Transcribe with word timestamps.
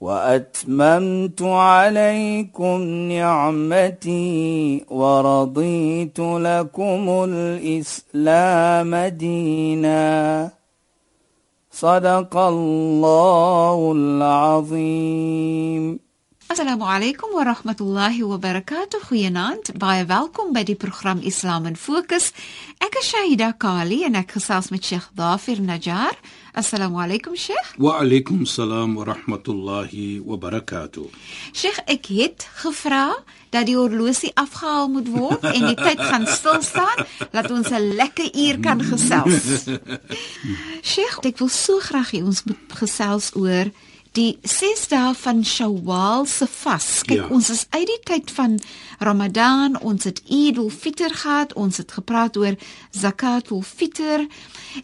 واتممت 0.00 1.42
عليكم 1.42 2.80
نعمتي 3.12 4.84
ورضيت 4.90 6.18
لكم 6.20 7.24
الاسلام 7.28 8.94
دينا 8.96 10.50
صدق 11.72 12.36
الله 12.36 13.92
العظيم 13.96 16.04
Assalamu 16.54 16.84
alaykum 16.84 17.32
wa 17.32 17.42
rahmatullahi 17.42 18.22
wa 18.22 18.36
barakatuh. 18.38 19.00
Goeienaand. 19.08 19.72
Baie 19.80 20.04
welkom 20.06 20.52
by 20.52 20.62
die 20.62 20.76
program 20.76 21.18
Islam 21.24 21.64
in 21.66 21.74
Fokus. 21.74 22.30
Ek 22.84 22.94
is 23.00 23.08
Shahida 23.08 23.48
Kali 23.58 24.04
en 24.04 24.14
ek 24.20 24.36
gesels 24.36 24.68
met 24.70 24.84
Sheikh 24.84 25.08
Dafir 25.16 25.58
Najjar. 25.64 26.12
Assalamu 26.53 26.97
alaykum 26.97 27.35
Sheikh. 27.37 27.77
Wa 27.77 27.99
alaykum 28.01 28.45
salaam 28.47 28.95
wa 28.95 29.05
rahmatullahi 29.05 30.19
wa 30.19 30.35
barakatuh. 30.35 31.05
Sheikh, 31.53 31.77
ek 31.85 32.09
het 32.09 32.47
gevra 32.63 33.13
dat 33.53 33.67
die 33.69 33.75
horlosie 33.77 34.31
afgehaal 34.33 34.89
moet 34.89 35.11
word 35.13 35.45
en 35.45 35.67
die 35.69 35.77
tyd 35.77 36.01
gaan 36.01 36.25
stil 36.25 36.61
staan 36.65 37.05
dat 37.31 37.51
ons 37.53 37.69
'n 37.69 37.93
lekker 37.93 38.33
uur 38.33 38.59
kan 38.65 38.81
gesels. 38.81 39.69
Sheikh, 40.93 41.21
ek 41.21 41.37
wil 41.37 41.53
so 41.53 41.77
graag 41.79 42.17
hê 42.17 42.23
ons 42.25 42.43
moet 42.43 42.73
gesels 42.81 43.29
oor 43.35 43.69
die 44.17 44.37
6 44.41 44.87
dae 44.89 45.13
van 45.13 45.43
Shawwal 45.45 46.25
se 46.25 46.47
vas. 46.49 46.87
Kyk, 47.05 47.17
ja. 47.21 47.27
ons 47.33 47.49
is 47.53 47.65
uit 47.69 47.85
die 47.89 47.99
tyd 48.09 48.31
van 48.33 48.57
Ramadan, 48.99 49.77
ons 49.85 50.07
het 50.09 50.21
Eid 50.27 50.57
al-Fitr 50.57 51.13
gehad, 51.21 51.53
ons 51.53 51.77
het 51.77 51.91
gepraat 51.91 52.37
oor 52.37 52.57
Zakat 52.91 53.51
al-Fitr 53.51 54.25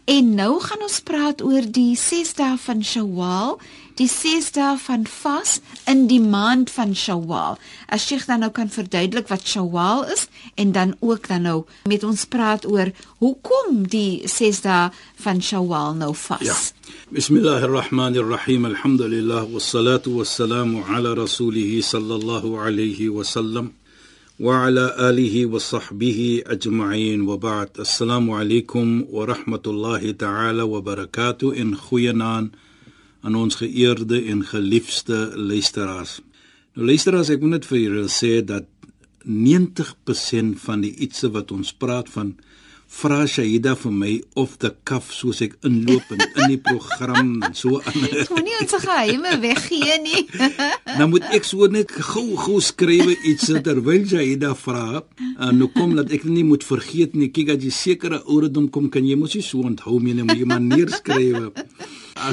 en 0.04 0.34
nou 0.38 0.52
gaan 0.62 0.86
ons 0.86 1.00
praat 1.00 1.42
oor 1.42 1.66
die 1.66 1.96
6 1.98 2.36
dae 2.38 2.54
van 2.66 2.84
Shawwal, 2.84 3.58
die 3.99 4.07
6 4.07 4.51
dae 4.55 4.77
van 4.81 5.05
vas 5.05 5.59
in 5.85 6.07
die 6.07 6.21
maand 6.21 6.71
van 6.73 6.95
Shawwal. 6.95 7.57
As 7.87 8.07
jy 8.09 8.19
dan 8.25 8.41
nou 8.45 8.51
kan 8.51 8.69
verduidelik 8.71 9.27
wat 9.29 9.45
Shawwal 9.47 10.05
is 10.13 10.27
en 10.55 10.71
dan 10.71 10.95
ook 10.99 11.27
dan 11.27 11.41
nou 11.47 11.57
met 11.89 12.03
ons 12.03 12.25
praat 12.25 12.65
oor 12.65 12.91
hoekom 13.19 13.83
die 13.91 14.21
6 14.25 14.63
dae 14.65 14.89
van 15.25 15.41
Shawwal 15.41 15.93
nou 15.95 16.13
vas. 16.15 16.47
Ja. 16.47 16.57
بسم 17.11 17.35
الله 17.37 17.63
الرحمن 17.63 18.15
الرحيم 18.15 18.65
الحمد 18.65 19.01
لله 19.01 19.43
والصلاة 19.43 20.01
والسلام 20.07 20.83
على 20.83 21.13
رسوله 21.13 21.81
صلى 21.81 22.15
الله 22.15 22.59
عليه 22.59 23.09
وسلم 23.09 23.71
وعلى 24.39 24.95
آله 24.99 25.45
وصحبه 25.45 26.43
أجمعين 26.47 27.21
وبعد 27.21 27.69
السلام 27.79 28.31
عليكم 28.31 29.05
ورحمة 29.11 29.61
الله 29.67 30.11
تعالى 30.11 30.61
وبركاته 30.61 31.61
إن 31.61 31.75
خوينان 31.75 32.51
aan 33.26 33.34
ons 33.34 33.58
geëerde 33.58 34.22
en 34.30 34.44
geliefde 34.46 35.32
luisteraars. 35.34 36.20
Nou 36.76 36.86
luisteraars, 36.86 37.32
ek 37.34 37.42
moet 37.42 37.56
net 37.56 37.66
vir 37.66 37.80
julle 37.80 38.08
sê 38.12 38.38
dat 38.46 38.68
90% 39.26 40.60
van 40.62 40.84
die 40.84 40.92
ietsie 41.02 41.32
wat 41.34 41.50
ons 41.50 41.72
praat 41.74 42.10
van 42.14 42.36
vra 42.96 43.24
Shahida 43.26 43.74
vir 43.74 43.92
my 43.92 44.12
of 44.38 44.52
the 44.62 44.70
cuff 44.86 45.10
soos 45.10 45.40
ek 45.42 45.56
inloop 45.66 46.12
in 46.14 46.22
in 46.22 46.52
die 46.54 46.60
program 46.68 47.32
en 47.42 47.56
so 47.58 47.80
aan. 47.82 48.06
Moenie 48.30 48.54
ons 48.62 48.76
geheime 48.84 49.34
weggee 49.42 49.98
nie. 50.04 50.22
nou 51.00 51.10
moet 51.16 51.26
ek 51.34 51.48
so 51.48 51.66
net 51.66 51.90
gou 51.90 52.28
gou 52.38 52.60
skrywe 52.62 53.18
iets 53.26 53.50
terwyl 53.66 54.06
Shahida 54.06 54.54
vra. 54.62 55.02
En 55.34 55.58
nou 55.58 55.72
kom 55.74 55.98
dat 55.98 56.14
ek 56.14 56.28
nie 56.30 56.46
moet 56.46 56.64
vergeet 56.64 57.18
nie. 57.18 57.32
Kyk 57.34 57.56
as 57.56 57.66
jy 57.66 57.74
sekere 57.74 58.22
ouderdom 58.22 58.70
kom 58.70 58.86
kan 58.94 59.04
jy 59.04 59.18
mos 59.18 59.34
nie 59.34 59.44
so 59.44 59.66
onthou 59.66 59.98
nie, 59.98 60.14
moet 60.22 60.38
jy 60.38 60.46
maar 60.54 60.62
neerskrywe. 60.62 61.50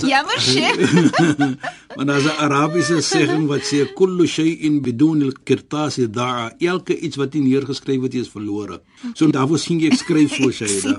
Jammer 0.08 0.40
Sheikh. 0.52 0.80
Maar 1.96 2.06
daar's 2.06 2.24
'n 2.26 2.38
Arabiese 2.42 3.02
sêging 3.02 3.46
wat 3.48 3.62
sê 3.70 3.86
kullu 3.94 4.26
shay'in 4.28 4.82
bidun 4.82 5.22
al-qirtas 5.24 5.96
da'a. 6.10 6.52
Elke 6.60 6.98
iets 7.00 7.16
wat 7.22 7.34
nie 7.34 7.42
neergeskryf 7.44 8.00
word 8.00 8.14
is 8.14 8.30
verlore. 8.30 8.82
So 9.14 9.30
daarvoor 9.30 9.60
sien 9.60 9.80
jy 9.80 9.92
ek 9.92 10.00
skryf 10.02 10.34
so 10.34 10.50
Shaida. 10.60 10.98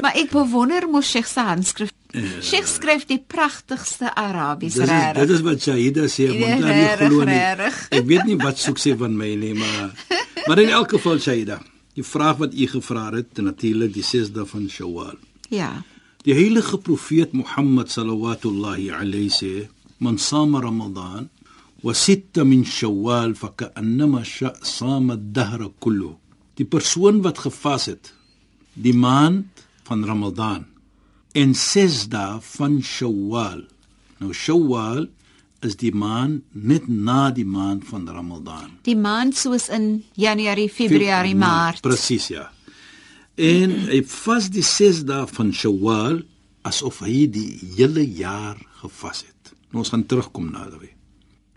maar 0.00 0.14
ek 0.16 0.30
bewonder 0.32 0.88
mos 0.88 1.10
Sheikh 1.10 1.26
se 1.28 1.40
handskrif. 1.40 1.90
Ja. 2.12 2.20
Sheikh 2.44 2.66
skryf 2.68 3.04
die 3.08 3.20
pragtigste 3.26 4.14
Arabies 4.14 4.76
reg. 4.76 5.14
Dit 5.16 5.30
is 5.30 5.40
wat 5.44 5.60
Shaida 5.62 6.08
sê, 6.08 6.28
want 6.40 6.60
dan 6.64 6.76
nie 6.76 6.96
glo 7.06 7.24
nie. 7.24 7.40
Ek 7.90 8.06
weet 8.08 8.24
nie 8.28 8.36
wat 8.40 8.58
soek 8.58 8.78
sê 8.80 8.96
van 8.96 9.16
my 9.16 9.34
nie, 9.34 9.54
maar 9.54 9.92
maar 10.46 10.58
in 10.58 10.68
elk 10.72 10.90
geval 10.96 11.18
Shaida. 11.20 11.60
Die 11.94 12.04
vraag 12.04 12.36
wat 12.40 12.54
u 12.54 12.66
gevra 12.66 13.10
het, 13.12 13.36
natuurlik 13.36 13.92
die 13.92 14.04
6de 14.04 14.46
van 14.48 14.68
Shawwal. 14.68 15.16
Ja. 15.52 15.82
Die 16.22 16.34
heilige 16.34 16.78
profeet 16.78 17.32
Mohammed 17.34 17.90
sallallahu 17.90 18.90
alayhi 18.94 19.30
sê, 19.30 19.68
"Man 19.98 20.18
sama 20.18 20.60
Ramadan 20.62 21.28
wa 21.82 21.92
sitta 21.92 22.44
min 22.44 22.64
Shawwal 22.64 23.34
fa 23.34 23.48
ka'annama 23.56 24.22
sama 24.62 25.14
ad-dahr 25.14 25.68
kullu." 25.80 26.14
Die 26.56 26.64
persoon 26.64 27.22
wat 27.22 27.38
gevas 27.38 27.86
het 27.86 28.14
die 28.74 28.94
maand 28.94 29.46
van 29.82 30.04
Ramadan 30.04 30.64
en 31.32 31.54
6 31.54 32.08
dae 32.08 32.38
van 32.40 32.82
Shawwal. 32.82 33.66
Nou 34.18 34.32
Shawwal 34.32 35.08
is 35.60 35.76
die 35.76 35.94
maand 35.94 36.42
net 36.52 36.86
na 36.88 37.30
die 37.30 37.44
maand 37.44 37.82
van 37.84 38.08
Ramadan. 38.08 38.70
Die 38.82 38.96
maand 38.96 39.36
soos 39.36 39.68
in 39.68 40.04
Januarie, 40.14 40.70
Februarie, 40.70 41.34
Maart. 41.34 41.82
Presies 41.82 42.26
ja. 42.28 42.50
En 43.40 43.70
hy 43.88 44.02
vas 44.04 44.48
die 44.52 44.64
6 44.66 45.04
dae 45.08 45.26
van 45.30 45.52
Shawwal 45.56 46.20
asof 46.68 47.00
hy 47.06 47.26
die 47.32 47.48
hele 47.76 48.04
jaar 48.04 48.58
gevas 48.82 49.24
het. 49.24 49.52
Nou 49.72 49.82
ons 49.82 49.92
gaan 49.94 50.06
terugkom 50.06 50.50
na 50.52 50.68
dit. 50.70 50.92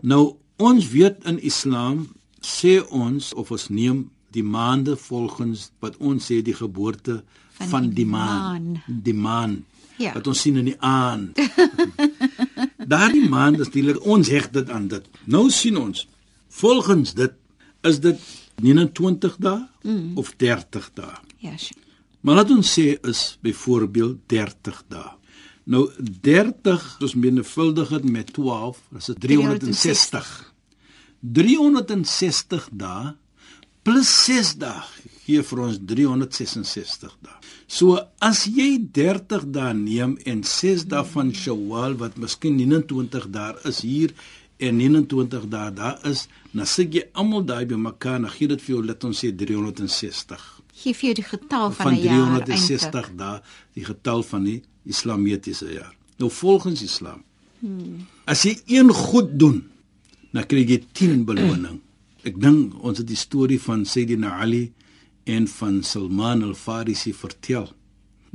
Nou 0.00 0.36
ons 0.56 0.88
weet 0.88 1.24
in 1.28 1.38
Islam 1.44 2.06
sê 2.40 2.78
ons 2.80 3.32
of 3.36 3.50
ons 3.52 3.68
neem 3.68 4.06
die 4.32 4.44
maande 4.44 4.96
volgens 4.96 5.70
wat 5.84 5.96
ons 6.00 6.24
sê 6.30 6.40
die 6.44 6.56
geboorte 6.56 7.22
van, 7.58 7.68
van 7.68 7.88
die, 7.88 8.02
die 8.02 8.06
maan, 8.08 8.82
die 8.86 9.14
maan 9.14 9.56
ja. 10.00 10.12
wat 10.16 10.26
ons 10.26 10.40
sien 10.44 10.56
in 10.60 10.70
die 10.72 10.80
aan. 10.80 11.30
Daardie 12.92 13.28
maan 13.28 13.56
is 13.56 13.66
natuurlik 13.66 14.00
ons 14.04 14.30
heg 14.32 14.50
dit 14.54 14.72
aan 14.72 14.88
dit. 14.92 15.06
Nou 15.24 15.48
sien 15.52 15.76
ons 15.80 16.06
volgens 16.60 17.14
dit 17.16 17.32
is 17.86 18.00
dit 18.00 18.26
29 18.64 19.36
dae 19.42 19.60
mm. 19.84 20.16
of 20.20 20.32
30 20.40 20.90
dae. 20.96 21.16
Sure. 21.54 21.82
Maar 22.26 22.40
laat 22.40 22.50
ons 22.50 22.72
sê 22.74 22.96
is 23.06 23.20
byvoorbeeld 23.46 24.24
30 24.26 24.80
dae. 24.90 25.12
Nou 25.70 25.84
30 26.26 26.86
as 27.02 27.14
menvuldig 27.14 27.92
dit 27.94 28.08
met 28.10 28.32
12, 28.34 28.80
is 28.98 29.10
dit 29.12 29.20
360. 29.28 30.32
360 31.20 32.66
dae 32.72 33.14
plus 33.86 34.10
6 34.26 34.56
dae 34.58 34.82
gee 35.26 35.42
vir 35.46 35.62
ons 35.62 35.78
366 35.92 37.14
dae. 37.22 37.36
So 37.70 38.00
as 38.22 38.42
jy 38.50 38.72
30 38.98 39.46
dae 39.54 39.70
neem 39.78 40.18
en 40.26 40.42
6 40.42 40.88
dae 40.90 41.06
van 41.14 41.30
Shawwal 41.30 41.94
wat 42.02 42.18
miskien 42.18 42.58
29 42.58 43.30
daar 43.34 43.62
is 43.70 43.84
hier 43.86 44.14
en 44.58 44.78
29 44.82 45.46
dae 45.52 45.70
daar 45.78 46.02
is, 46.10 46.26
dan 46.50 46.66
sit 46.66 46.94
jy 46.94 47.06
almal 47.14 47.46
daai 47.46 47.66
bymekaar, 47.70 48.22
dan 48.24 48.32
gee 48.34 48.50
dit 48.50 48.62
vir 48.66 48.74
jou 48.78 48.84
let 48.86 49.04
ons 49.06 49.22
sê 49.22 49.30
360 49.30 50.55
gee 50.76 50.96
vir 50.96 51.08
jou 51.10 51.16
die 51.20 51.28
getal 51.30 51.70
van, 51.72 51.88
van 51.88 52.00
360 52.02 53.12
dae, 53.16 53.40
die 53.76 53.84
getal 53.86 54.24
van 54.26 54.44
die 54.44 54.58
islamitiese 54.86 55.70
jaar. 55.72 55.94
Nou 56.20 56.30
volgens 56.32 56.82
Islam. 56.84 57.22
Hmm. 57.60 58.04
As 58.28 58.44
jy 58.44 58.56
een 58.78 58.92
goed 58.92 59.36
doen, 59.40 59.62
dan 60.32 60.46
kry 60.48 60.64
jy 60.68 60.82
10 60.92 61.24
beloning. 61.30 61.80
Ek 62.26 62.36
dink 62.42 62.74
ons 62.82 63.00
het 63.00 63.08
die 63.08 63.18
storie 63.18 63.60
van 63.62 63.84
Sayyidina 63.86 64.36
Ali 64.42 64.66
en 65.30 65.46
van 65.50 65.80
Salman 65.86 66.44
al-Farisi 66.46 67.14
vertel. 67.14 67.70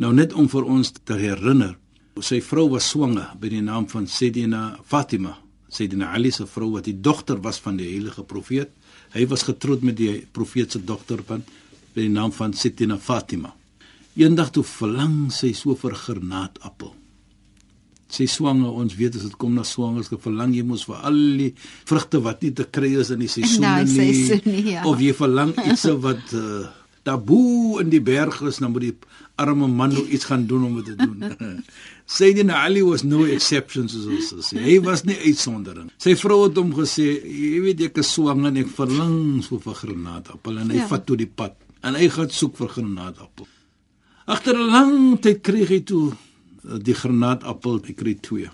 Nou 0.01 0.13
net 0.15 0.33
om 0.33 0.47
vir 0.49 0.65
ons 0.65 0.93
te 0.95 1.17
herinner, 1.19 1.75
sy 2.21 2.41
vrou 2.43 2.67
was 2.73 2.89
swanger 2.91 3.31
by 3.39 3.49
die 3.51 3.63
naam 3.63 3.88
van 3.91 4.07
Sayyidina 4.09 4.81
Fatima. 4.88 5.38
Sayyidina 5.71 6.11
Ali 6.15 6.31
se 6.35 6.45
vrou 6.49 6.73
wat 6.75 6.88
die 6.89 6.97
dogter 6.99 7.39
was 7.43 7.59
van 7.63 7.77
die 7.79 7.88
heilige 7.88 8.23
profeet. 8.27 8.71
Hy 9.15 9.25
was 9.31 9.45
getroud 9.47 9.83
met 9.88 9.97
die 9.99 10.25
profeet 10.35 10.75
se 10.75 10.81
dogter 10.83 11.23
van 11.27 11.45
met 11.93 12.05
die 12.05 12.13
naam 12.13 12.31
van 12.31 12.53
Sitina 12.53 12.97
Fatima. 12.97 13.53
Eendag 14.19 14.51
toe 14.55 14.63
verlang 14.67 15.31
sy 15.31 15.53
so 15.55 15.75
vir 15.79 15.95
granaatappel. 15.95 16.91
Sy 18.11 18.27
swanger, 18.27 18.73
ons 18.75 18.97
weet 18.99 19.15
as 19.15 19.23
dit 19.23 19.38
kom 19.39 19.53
na 19.55 19.63
swangerskap, 19.67 20.19
verlang 20.25 20.51
jy 20.55 20.65
mos 20.67 20.83
vir 20.89 20.99
al 21.07 21.21
die 21.39 21.53
vrugte 21.88 22.19
wat 22.25 22.43
nie 22.43 22.51
te 22.55 22.65
kry 22.67 22.91
is 22.99 23.13
in 23.15 23.23
die 23.23 23.31
seisoene 23.31 23.85
nie. 23.85 23.93
seisoen 23.95 24.43
nie, 24.51 24.65
ja. 24.73 24.83
Of 24.88 24.99
jy 24.99 25.15
verlang 25.15 25.55
iets 25.63 25.88
wat 26.07 26.35
uh, 26.35 26.65
taboe 27.07 27.79
in 27.85 27.93
die 27.93 28.03
berg 28.03 28.41
is, 28.51 28.59
dan 28.59 28.75
moet 28.75 28.89
die 28.89 28.93
arme 29.39 29.71
man 29.71 29.95
nou 29.95 30.03
iets 30.11 30.27
gaan 30.27 30.43
doen 30.49 30.67
om 30.67 30.75
dit 30.81 30.91
te 30.91 31.07
doen. 31.07 31.63
Sayyidina 32.17 32.59
Ali 32.65 32.83
was 32.83 33.07
no 33.07 33.23
exception 33.23 33.88
soos 33.88 34.11
ons 34.11 34.51
sê. 34.51 34.59
Hy 34.59 34.77
was 34.83 35.05
nie 35.07 35.15
uitsondering. 35.23 35.88
Sy 36.03 36.17
vrou 36.19 36.43
het 36.49 36.59
hom 36.59 36.75
gesê, 36.75 37.07
jy 37.23 37.63
weet 37.63 37.88
ek 37.88 38.03
is 38.03 38.11
swanger 38.11 38.51
en 38.51 38.59
ek 38.65 38.75
verlang 38.75 39.39
so 39.45 39.63
vir 39.63 39.79
granaatappel 39.85 40.59
en 40.65 40.75
hy 40.75 40.83
ja. 40.83 40.91
vat 40.91 41.07
toe 41.07 41.15
die 41.23 41.31
pad 41.31 41.55
en 41.81 41.98
hy 41.98 42.10
gaan 42.10 42.30
soek 42.30 42.57
vir 42.60 42.69
granaatappel. 42.75 43.48
Agter 44.25 44.56
'n 44.56 44.69
lang 44.72 45.19
tyd 45.22 45.42
kry 45.42 45.66
hy 45.66 45.80
toe 45.81 46.12
uh, 46.12 46.78
die 46.78 46.94
granaatappel, 46.94 47.81
hy 47.86 47.94
kry 47.94 48.16
twee. 48.22 48.50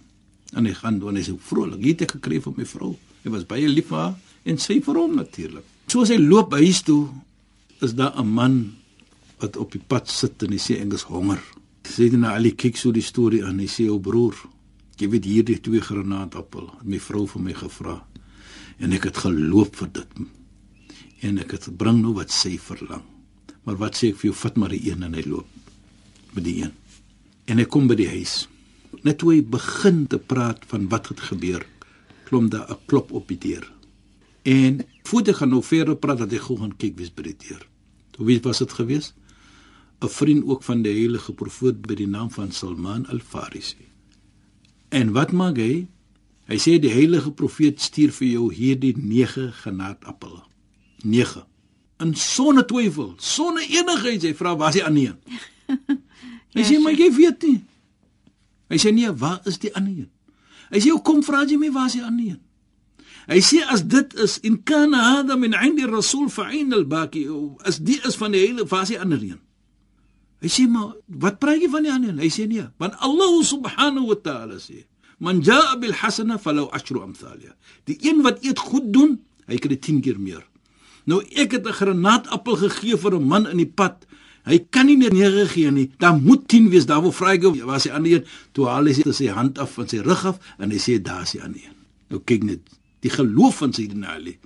En 0.55 0.65
hy 0.65 0.73
gaan 0.73 0.99
doen 0.99 1.09
en 1.09 1.19
hy 1.19 1.25
sê 1.27 1.35
vrolik, 1.35 1.81
hier 1.83 1.95
het 1.95 2.07
ek 2.07 2.17
gekry 2.17 2.39
vir 2.39 2.53
my 2.57 2.65
vrou. 2.65 2.95
Hy 3.23 3.29
was 3.29 3.45
baie 3.45 3.67
lief 3.67 3.89
vir 3.91 3.99
haar 3.99 4.15
en 4.47 4.57
sy 4.57 4.79
vir 4.81 4.95
hom 4.95 5.17
natuurlik. 5.19 5.65
Soos 5.91 6.09
hy 6.09 6.17
loop 6.17 6.53
huis 6.55 6.81
toe, 6.87 7.07
is 7.81 7.93
daar 7.93 8.15
'n 8.15 8.27
man 8.27 8.75
wat 9.39 9.57
op 9.57 9.71
die 9.71 9.83
pad 9.87 10.09
sit 10.09 10.43
en 10.43 10.51
hy 10.51 10.57
sê 10.57 10.79
is 10.81 11.03
honger. 11.03 11.41
Sê 11.83 12.09
dit 12.09 12.19
nou 12.19 12.31
al 12.31 12.43
die 12.43 12.55
kyk 12.55 12.77
so 12.77 12.91
die 12.91 13.01
storie 13.01 13.43
aan. 13.43 13.59
Hy 13.59 13.67
sê 13.67 13.89
o 13.89 13.99
broer, 13.99 14.35
jy 14.97 15.07
weet 15.09 15.25
hierdie 15.25 15.61
twee 15.61 15.79
granaatappel, 15.79 16.69
het 16.79 16.87
my 16.87 16.99
vrou 16.99 17.27
vir 17.27 17.41
my 17.41 17.53
gevra. 17.53 18.03
En 18.79 18.93
ek 18.93 19.03
het 19.03 19.17
geloop 19.17 19.75
vir 19.75 19.89
dit. 19.93 20.09
En 21.21 21.37
ek 21.37 21.51
het 21.51 21.63
gebring 21.63 22.01
nou 22.01 22.13
wat 22.13 22.31
sy 22.31 22.57
verlang. 22.57 23.16
Maar 23.67 23.75
wat 23.81 23.97
sê 23.99 24.13
ek 24.13 24.21
vir 24.21 24.29
jou, 24.29 24.37
vat 24.39 24.55
maar 24.55 24.71
die 24.71 24.85
een 24.87 25.03
en 25.03 25.15
hy 25.17 25.25
loop 25.27 25.47
met 26.37 26.45
die 26.45 26.61
een. 26.61 26.71
En 27.51 27.59
hy 27.59 27.65
kom 27.67 27.89
by 27.89 27.97
die 27.99 28.07
huis. 28.07 28.45
Net 29.03 29.19
toe 29.19 29.33
hy 29.33 29.41
begin 29.43 30.05
te 30.07 30.19
praat 30.19 30.63
van 30.71 30.85
wat 30.91 31.09
het 31.11 31.23
gebeur, 31.31 31.65
klom 32.29 32.47
daar 32.53 32.69
'n 32.71 32.79
klop 32.87 33.11
op 33.11 33.27
die 33.27 33.37
deur. 33.37 33.65
En 34.43 34.85
voordat 35.03 35.33
hy 35.33 35.39
gaan 35.39 35.49
nou 35.49 35.63
verder 35.63 35.95
praat, 35.95 36.17
dat 36.17 36.31
hy 36.31 36.37
gou 36.37 36.57
gaan 36.57 36.77
kyk 36.77 36.97
wie's 36.97 37.13
by 37.13 37.23
die 37.23 37.35
deur. 37.47 37.67
Hoe 38.17 38.25
weet 38.25 38.43
was 38.43 38.59
dit 38.59 38.71
gewees? 38.71 39.13
'n 40.01 40.07
Vriend 40.07 40.45
ook 40.45 40.63
van 40.63 40.81
die 40.81 40.93
heilige 40.93 41.33
profeet 41.33 41.81
by 41.81 41.95
die 41.95 42.07
naam 42.07 42.31
van 42.31 42.51
Salman 42.51 43.07
al-Farisi. 43.07 43.87
En 44.89 45.11
wat 45.11 45.31
maak 45.31 45.57
hy? 45.57 45.87
Hy 46.47 46.57
sê 46.57 46.79
die 46.79 46.93
heilige 46.93 47.31
profeet 47.31 47.81
stuur 47.81 48.11
vir 48.11 48.27
jou 48.27 48.53
hierdie 48.53 48.93
9 48.97 49.51
genaatappels. 49.53 50.41
9. 51.03 51.43
In 52.03 52.13
sonder 52.15 52.65
twyfel, 52.65 53.15
sonder 53.17 53.63
enigheid, 53.63 54.25
hy 54.27 54.33
vra 54.37 54.53
waar 54.57 54.69
is 54.69 54.77
die 54.77 54.85
ander 54.85 55.13
een? 55.13 55.17
Hy 56.57 56.63
sê 56.65 56.77
maar 56.81 56.95
jy 56.97 57.11
weet 57.13 57.43
nie. 57.45 57.59
Hy 58.71 58.77
sê 58.81 58.91
nee, 58.93 59.09
waar 59.13 59.41
is 59.49 59.59
die 59.61 59.69
ander 59.77 60.03
een? 60.05 60.11
Hy 60.71 60.81
sê 60.83 60.93
kom 61.05 61.23
vra 61.25 61.43
jy 61.45 61.57
my 61.61 61.69
waar 61.73 61.89
is 61.91 61.97
die 61.99 62.05
ander 62.05 62.31
een? 62.31 62.39
Hy 63.27 63.41
sê 63.43 63.59
as 63.67 63.83
dit 63.83 64.13
is 64.23 64.37
in 64.47 64.61
kana 64.63 65.01
hada 65.03 65.35
min 65.35 65.53
'indi 65.53 65.85
rasul 65.85 66.29
fa 66.31 66.47
ain 66.47 66.71
al 66.73 66.85
baqi 66.87 67.27
as 67.67 67.77
dit 67.77 67.99
is 68.07 68.15
van 68.15 68.31
die 68.31 68.45
hele 68.45 68.65
waar 68.65 68.87
is 68.87 68.93
die 68.95 68.99
ander 68.99 69.21
een? 69.21 69.41
Hy 70.41 70.49
sê 70.53 70.67
maar 70.69 70.95
wat 71.07 71.39
praat 71.39 71.61
jy 71.61 71.69
van 71.69 71.83
die 71.83 71.91
ander 71.91 72.09
een? 72.13 72.23
Hy 72.23 72.31
sê 72.31 72.47
nee, 72.47 72.67
want 72.79 72.95
Allah 73.03 73.33
subhanahu 73.43 74.07
wa 74.13 74.17
ta'ala 74.27 74.59
sê 74.63 74.85
man 75.19 75.41
jaa 75.41 75.75
bil 75.81 75.93
hasana 75.93 76.37
falau 76.37 76.69
ashru 76.71 77.01
amthaliha. 77.03 77.53
Die 77.89 77.97
een 78.05 78.21
wat 78.23 78.43
eet 78.45 78.59
goed 78.59 78.93
doen, 78.93 79.17
hy 79.47 79.57
kry 79.57 79.75
10 79.75 80.01
keer 80.05 80.19
meer. 80.19 80.43
Nou 81.07 81.21
ek 81.23 81.55
het 81.55 81.67
'n 81.67 81.79
granaatappel 81.79 82.55
gegee 82.55 82.97
vir 82.97 83.15
'n 83.15 83.27
man 83.27 83.47
in 83.47 83.57
die 83.57 83.71
pad. 83.79 84.05
Hy 84.43 84.59
kan 84.69 84.85
nie 84.85 84.97
net 84.97 85.13
9 85.13 85.47
gee 85.47 85.71
nie. 85.71 85.91
Daar 85.99 86.15
moet 86.15 86.47
10 86.47 86.69
wees. 86.69 86.85
Daar 86.85 87.01
wil 87.01 87.11
ek 87.11 87.43
hom, 87.43 87.57
waar 87.65 87.75
is 87.75 87.83
die 87.83 87.93
ander 87.93 88.11
een? 88.11 88.25
Toe 88.51 88.67
haal 88.67 88.85
hy 88.85 88.93
sy, 88.93 89.11
sy 89.11 89.27
hand 89.27 89.59
af 89.59 89.73
van 89.73 89.87
sy 89.87 89.97
rug 89.97 90.25
af 90.25 90.39
en 90.57 90.71
hy 90.71 90.77
sê 90.77 91.01
daar 91.01 91.21
is 91.21 91.31
die 91.31 91.43
ander 91.43 91.59
een. 91.59 91.75
Nou 92.09 92.21
kyk 92.23 92.43
net 92.43 92.59
die 92.99 93.11
geloof 93.11 93.57
van 93.57 93.73
Sayyidina 93.73 94.15
Ali 94.15 94.37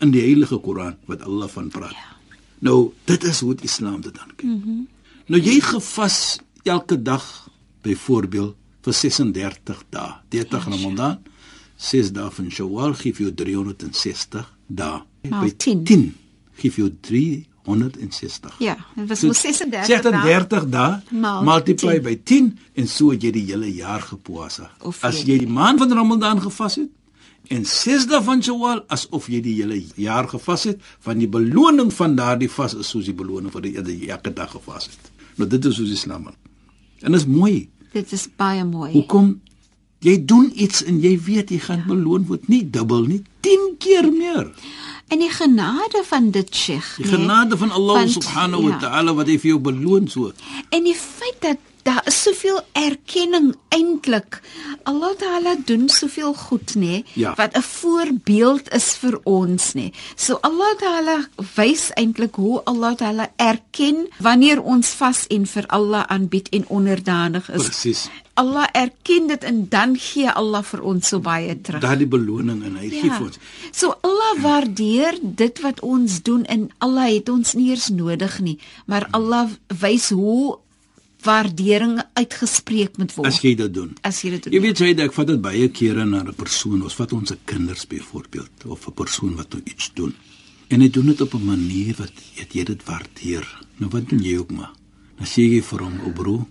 in 0.00 0.10
die 0.10 0.20
heilige 0.20 0.58
Koran 0.58 0.96
wat 1.06 1.22
Allah 1.22 1.48
van 1.48 1.68
praat. 1.68 1.92
Ja. 1.92 2.16
Nou 2.60 2.92
dit 3.04 3.24
is 3.24 3.40
hoe 3.40 3.54
die 3.54 3.64
Islam 3.64 4.00
dit 4.00 4.14
dan 4.14 4.32
kyk. 4.36 4.48
Mm 4.48 4.62
-hmm. 4.62 4.88
Nou 5.26 5.42
jy 5.42 5.60
gevas 5.60 6.38
elke 6.62 7.02
dag 7.02 7.48
byvoorbeeld 7.82 8.56
vir 8.82 8.92
36 8.92 9.84
dae. 9.90 10.12
30 10.28 10.64
ja, 10.64 10.70
Ramadan, 10.70 11.18
6 11.76 12.12
dae 12.12 12.30
van 12.30 12.50
Shawwal 12.50 12.94
gee 12.94 13.12
vir 13.12 13.26
jou 13.26 13.34
360 13.34 14.56
dae. 14.66 15.02
Maal 15.28 15.42
By 15.44 15.52
10. 15.56 15.84
10 15.84 16.14
gee 16.60 16.70
vir 16.70 16.84
jou 16.84 16.90
360. 17.64 18.54
Ja, 18.58 18.76
dit 18.96 19.08
was 19.08 19.18
So, 19.20 19.26
mos 19.26 19.40
36 19.40 19.86
36 19.86 20.68
dae 20.70 21.00
multiply 21.44 21.94
10. 21.98 22.02
by 22.02 22.14
10 22.24 22.58
en 22.74 22.86
so 22.88 23.10
het 23.10 23.22
jy 23.22 23.30
die 23.32 23.44
hele 23.50 23.68
jaar 23.74 24.00
gepoasa. 24.00 24.70
As 25.00 25.22
jy- 25.24 25.38
die 25.38 25.48
maand 25.48 25.78
van 25.78 25.92
Ramadan 25.92 26.40
gevas 26.40 26.74
het 26.80 26.88
en 27.48 27.64
6 27.64 28.06
dae 28.06 28.22
van 28.22 28.42
Shawwal 28.42 28.84
asof 28.88 29.28
jy 29.28 29.40
die 29.40 29.54
hele 29.62 29.82
jaar 29.96 30.28
gevas 30.28 30.64
het, 30.64 30.80
van 31.00 31.18
die 31.18 31.28
beloning 31.28 31.92
van 31.92 32.14
daardie 32.16 32.50
vas 32.50 32.74
is 32.74 32.88
soos 32.88 33.04
die 33.04 33.14
beloning 33.14 33.52
vir 33.52 33.60
die 33.62 34.08
elke 34.10 34.32
dag 34.32 34.50
gevas 34.50 34.84
het. 34.90 35.10
Nou 35.36 35.48
dit 35.48 35.64
is 35.64 35.74
soos 35.76 35.90
Islam. 35.90 36.26
En 37.00 37.12
dit 37.12 37.20
is 37.20 37.26
mooi. 37.26 37.68
Dit 37.92 38.12
is 38.12 38.28
baie 38.36 38.64
mooi. 38.64 38.92
Hoekom 38.92 39.40
jy 40.00 40.24
doen 40.24 40.52
iets 40.54 40.82
en 40.84 41.00
jy 41.00 41.18
weet 41.20 41.50
jy 41.50 41.58
gaan 41.58 41.84
beloon 41.86 42.26
word 42.26 42.48
nie 42.48 42.70
dubbel 42.70 43.04
nie, 43.06 43.22
10 43.40 43.74
keer 43.78 44.10
meer. 44.12 44.50
En 45.10 45.18
die 45.18 45.30
genade 45.30 46.02
van 46.06 46.30
dit 46.30 46.54
Sheikh, 46.54 46.96
Die 46.96 47.04
genade 47.10 47.56
van 47.58 47.70
Allah 47.70 47.94
Want, 47.94 48.12
subhanahu 48.12 48.62
wa 48.62 48.68
ja. 48.68 48.76
ta'ala 48.84 49.14
wat 49.18 49.26
hy 49.26 49.38
vir 49.42 49.50
jou 49.56 49.58
beloon 49.60 50.06
so. 50.08 50.30
En 50.70 50.86
die 50.86 50.94
feit 50.94 51.40
dat 51.42 51.58
daar 51.82 52.02
is 52.06 52.22
soveel 52.22 52.60
erkenning 52.72 53.54
eintlik. 53.68 54.40
Allah 54.88 55.14
Taala 55.18 55.56
doen 55.64 55.88
soveel 55.88 56.34
goed, 56.34 56.74
nê, 56.74 57.04
Ja. 57.14 57.34
wat 57.34 57.56
'n 57.56 57.62
voorbeeld 57.62 58.72
is 58.74 58.96
vir 58.96 59.20
ons, 59.22 59.72
nê. 59.74 59.92
So 60.16 60.38
Allah 60.40 60.76
Taala 60.78 61.28
wys 61.54 61.90
eintlik 61.94 62.34
hoe 62.34 62.62
Allah 62.64 62.94
Taala 62.96 63.30
erken 63.36 64.08
wanneer 64.18 64.62
ons 64.62 64.88
vas 64.88 65.26
en 65.26 65.46
vir 65.46 65.66
Allah 65.66 66.04
aanbied 66.08 66.48
en 66.48 66.64
onderdanig 66.68 67.50
is. 67.50 67.62
Presies. 67.62 68.08
Allah 68.34 68.66
erken 68.72 69.26
dit 69.26 69.44
en 69.44 69.66
dan 69.68 69.96
gee 69.98 70.30
Allah 70.30 70.62
vir 70.62 70.82
ons 70.82 71.08
so 71.08 71.20
baie 71.20 71.60
terug. 71.60 71.80
Daardie 71.80 72.06
beloning 72.06 72.62
en 72.64 72.76
hy 72.76 72.88
ja. 72.88 73.00
gee 73.00 73.10
vir 73.10 73.26
ons. 73.26 73.38
So 73.72 73.94
Allah 74.00 74.32
waardeer 74.42 75.18
dit 75.22 75.60
wat 75.60 75.80
ons 75.80 76.22
doen 76.22 76.44
en 76.44 76.70
Allah 76.78 77.10
het 77.12 77.28
ons 77.28 77.54
nie 77.54 77.68
eers 77.70 77.88
nodig 77.88 78.38
nie, 78.40 78.58
maar 78.86 79.08
Allah 79.10 79.50
wys 79.80 80.10
hoe 80.10 80.58
waardering 81.22 82.00
uitgespreek 82.14 82.96
moet 82.98 83.14
word. 83.14 83.28
As 83.28 83.40
jy 83.40 83.54
dit 83.54 83.74
doen. 83.74 83.96
as 84.02 84.22
jy 84.22 84.30
dit 84.30 84.44
doen. 84.44 84.52
Jy 84.52 84.60
weet 84.60 84.78
jy 84.78 84.90
ek 85.04 85.12
vat 85.12 85.26
dit 85.26 85.40
baie 85.40 85.68
kere 85.68 86.04
na 86.04 86.22
'n 86.22 86.34
persoon, 86.34 86.82
ons 86.82 86.94
vat 86.94 87.12
ons 87.12 87.32
kinders 87.44 87.86
byvoorbeeld 87.86 88.66
of 88.66 88.88
'n 88.88 88.92
persoon 88.92 89.36
wat 89.36 89.52
nou 89.52 89.62
iets 89.64 89.90
doen. 89.94 90.14
En 90.68 90.80
hy 90.80 90.90
doen 90.90 91.06
dit 91.06 91.20
op 91.20 91.34
'n 91.34 91.44
manier 91.44 91.94
wat 91.98 92.12
weet 92.36 92.52
jy 92.52 92.64
dit 92.64 92.84
waardeer. 92.84 93.44
Nou 93.78 93.90
wat 93.90 94.08
doen 94.08 94.22
jy 94.22 94.36
ook 94.38 94.50
maar? 94.50 94.72
Dan 95.18 95.26
sê 95.26 95.42
jy 95.42 95.62
vir 95.62 95.80
hom, 95.80 96.00
"O 96.06 96.10
bro, 96.10 96.48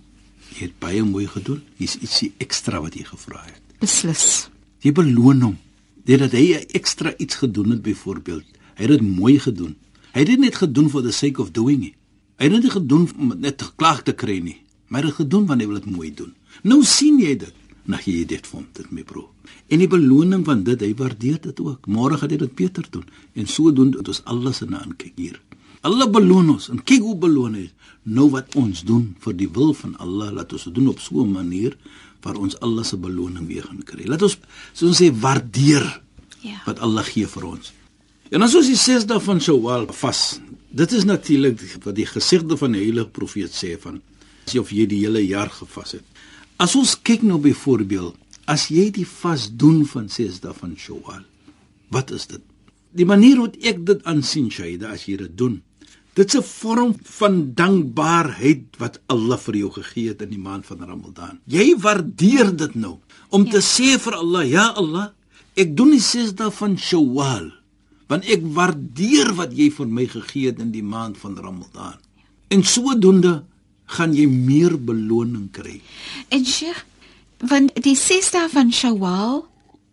jy 0.54 0.62
het 0.66 0.78
baie 0.78 1.02
mooi 1.02 1.26
gedoen. 1.26 1.62
Hier's 1.76 1.96
ietsie 1.96 2.32
ekstra 2.38 2.80
wat 2.80 2.94
jy 2.94 3.04
gevra 3.04 3.42
het." 3.44 3.70
beslis. 3.80 4.48
Jy 4.84 4.92
beloon 4.96 5.44
hom. 5.44 5.56
Deurdat 6.04 6.32
hy 6.36 6.54
'n 6.54 6.66
ekstra 6.78 7.14
iets 7.18 7.36
gedoen 7.42 7.70
het 7.70 7.82
byvoorbeeld. 7.82 8.44
Hy 8.76 8.82
het 8.84 8.90
dit 8.90 9.02
mooi 9.02 9.38
gedoen. 9.38 9.76
Hy 10.12 10.20
het 10.20 10.26
dit 10.26 10.38
net 10.38 10.54
gedoen 10.54 10.90
for 10.90 11.02
the 11.02 11.12
sake 11.12 11.40
of 11.40 11.52
doing 11.52 11.84
it. 11.84 11.94
Hy 12.40 12.48
het 12.48 12.62
dit 12.64 12.72
gedoen 12.72 13.04
om 13.20 13.34
net 13.38 13.60
geklaag 13.62 14.02
te 14.06 14.14
kry 14.16 14.38
nie, 14.40 14.56
maar 14.88 15.04
hy 15.04 15.10
het 15.12 15.20
gedoen 15.20 15.46
want 15.46 15.60
hy 15.60 15.66
wil 15.68 15.80
dit 15.80 15.90
mooi 15.92 16.10
doen. 16.16 16.32
Nou 16.64 16.80
sien 16.88 17.18
jy 17.20 17.34
dit. 17.42 17.54
Nou 17.84 17.98
gee 18.00 18.20
jy 18.22 18.26
dit 18.30 18.46
vir 18.46 18.58
hom, 18.60 18.66
dit 18.76 18.90
my 18.94 19.02
bro. 19.04 19.26
En 19.68 19.78
die 19.82 19.88
beloning 19.90 20.44
van 20.46 20.62
dit, 20.64 20.80
hy 20.80 20.94
waardeer 20.96 21.38
dit 21.42 21.60
ook. 21.60 21.86
Môre 21.90 22.16
gaan 22.20 22.30
hy 22.32 22.38
dit 22.40 22.54
beter 22.56 22.86
doen. 22.90 23.04
En 23.34 23.46
so 23.46 23.72
doen 23.72 23.90
dit 23.92 24.08
ons 24.08 24.22
alles 24.24 24.62
in 24.64 24.74
aan 24.76 24.94
kyk 24.96 25.16
hier. 25.20 25.40
Allah 25.82 26.08
beloon 26.12 26.50
ons 26.56 26.68
en 26.72 26.80
kyk 26.84 27.00
hoe 27.04 27.16
beloon 27.16 27.54
hy. 27.56 27.66
Nou 28.04 28.28
wat 28.30 28.54
ons 28.60 28.82
doen 28.84 29.14
vir 29.24 29.36
die 29.36 29.48
wil 29.48 29.72
van 29.74 29.94
Allah, 29.98 30.30
laat 30.32 30.52
ons 30.52 30.64
dit 30.68 30.74
doen 30.74 30.88
op 30.88 31.00
so 31.00 31.22
'n 31.24 31.32
manier 31.32 31.76
waar 32.22 32.36
ons 32.36 32.56
Allah 32.60 32.84
se 32.84 32.96
beloning 32.96 33.46
weer 33.48 33.62
gaan 33.62 33.82
kry. 33.84 34.04
Laat 34.06 34.22
ons 34.22 34.38
soos 34.72 34.88
ons 34.88 35.00
sê 35.00 35.10
waardeer 35.20 36.00
Ja. 36.42 36.56
wat 36.66 36.78
Allah 36.80 37.04
gee 37.04 37.26
vir 37.26 37.44
ons. 37.44 37.72
En 38.30 38.42
as 38.42 38.54
ons 38.54 38.66
die 38.66 38.76
6 38.76 39.04
dae 39.06 39.20
van 39.20 39.40
Shawwal 39.40 39.86
vas, 39.92 40.40
dit 40.70 40.92
is 40.92 41.04
natuurlik 41.04 41.60
wat 41.84 41.96
die 41.96 42.06
gesigde 42.06 42.56
van 42.56 42.74
die 42.76 42.84
heilige 42.84 43.10
profeet 43.10 43.54
sê 43.54 43.74
van 43.80 44.00
as 44.46 44.54
jy 44.54 44.62
of 44.62 44.72
jy 44.74 44.86
die 44.90 45.02
hele 45.04 45.22
jaar 45.22 45.50
gevas 45.50 45.96
het. 45.98 46.06
As 46.60 46.74
ons 46.78 46.96
kyk 47.06 47.22
nou 47.26 47.38
byvoorbeeld, 47.42 48.16
as 48.50 48.68
jy 48.70 48.90
die 48.94 49.06
vas 49.06 49.48
doen 49.50 49.84
van 49.86 50.08
6 50.10 50.40
dae 50.44 50.54
van 50.56 50.76
Shawwal, 50.78 51.22
wat 51.94 52.10
is 52.14 52.26
dit? 52.30 52.42
Die 52.96 53.06
manier 53.06 53.38
hoe 53.38 53.50
ek 53.62 53.84
dit 53.86 54.00
aansien, 54.08 54.48
Shaida, 54.50 54.90
as 54.94 55.06
jy 55.06 55.16
dit 55.20 55.36
doen, 55.38 55.60
dit's 56.18 56.34
'n 56.34 56.42
vorm 56.42 56.94
van 57.18 57.54
dankbaarheid 57.54 58.76
wat 58.78 59.00
Allah 59.06 59.38
vir 59.38 59.56
jou 59.56 59.70
gegee 59.70 60.08
het 60.08 60.22
in 60.22 60.30
die 60.30 60.42
maand 60.42 60.66
van 60.66 60.82
Ramadan. 60.82 61.38
Jy 61.46 61.76
waardeer 61.78 62.56
dit 62.56 62.74
nou 62.74 62.98
om 63.30 63.44
ja. 63.44 63.50
te 63.52 63.60
sê 63.62 63.98
vir 63.98 64.14
Allah, 64.14 64.44
ja 64.44 64.66
Allah, 64.74 65.12
ek 65.54 65.76
doen 65.76 65.90
die 65.90 66.02
6 66.02 66.34
dae 66.34 66.50
van 66.50 66.76
Shawwal 66.76 67.59
want 68.10 68.26
ek 68.26 68.42
waardeer 68.56 69.32
wat 69.38 69.54
jy 69.56 69.70
vir 69.70 69.86
my 69.86 70.06
gegee 70.10 70.50
het 70.50 70.58
in 70.58 70.72
die 70.74 70.82
maand 70.84 71.18
van 71.22 71.38
Ramadan. 71.38 71.96
En 72.50 72.64
sodoende 72.66 73.44
gaan 73.86 74.14
jy 74.14 74.26
meer 74.26 74.74
beloning 74.78 75.48
kry. 75.54 75.80
En 76.28 76.44
Sheikh, 76.44 76.84
Want 77.40 77.72
die 77.80 77.96
6 77.96 78.34
dae 78.34 78.48
van 78.52 78.68
Shawwal 78.72 79.46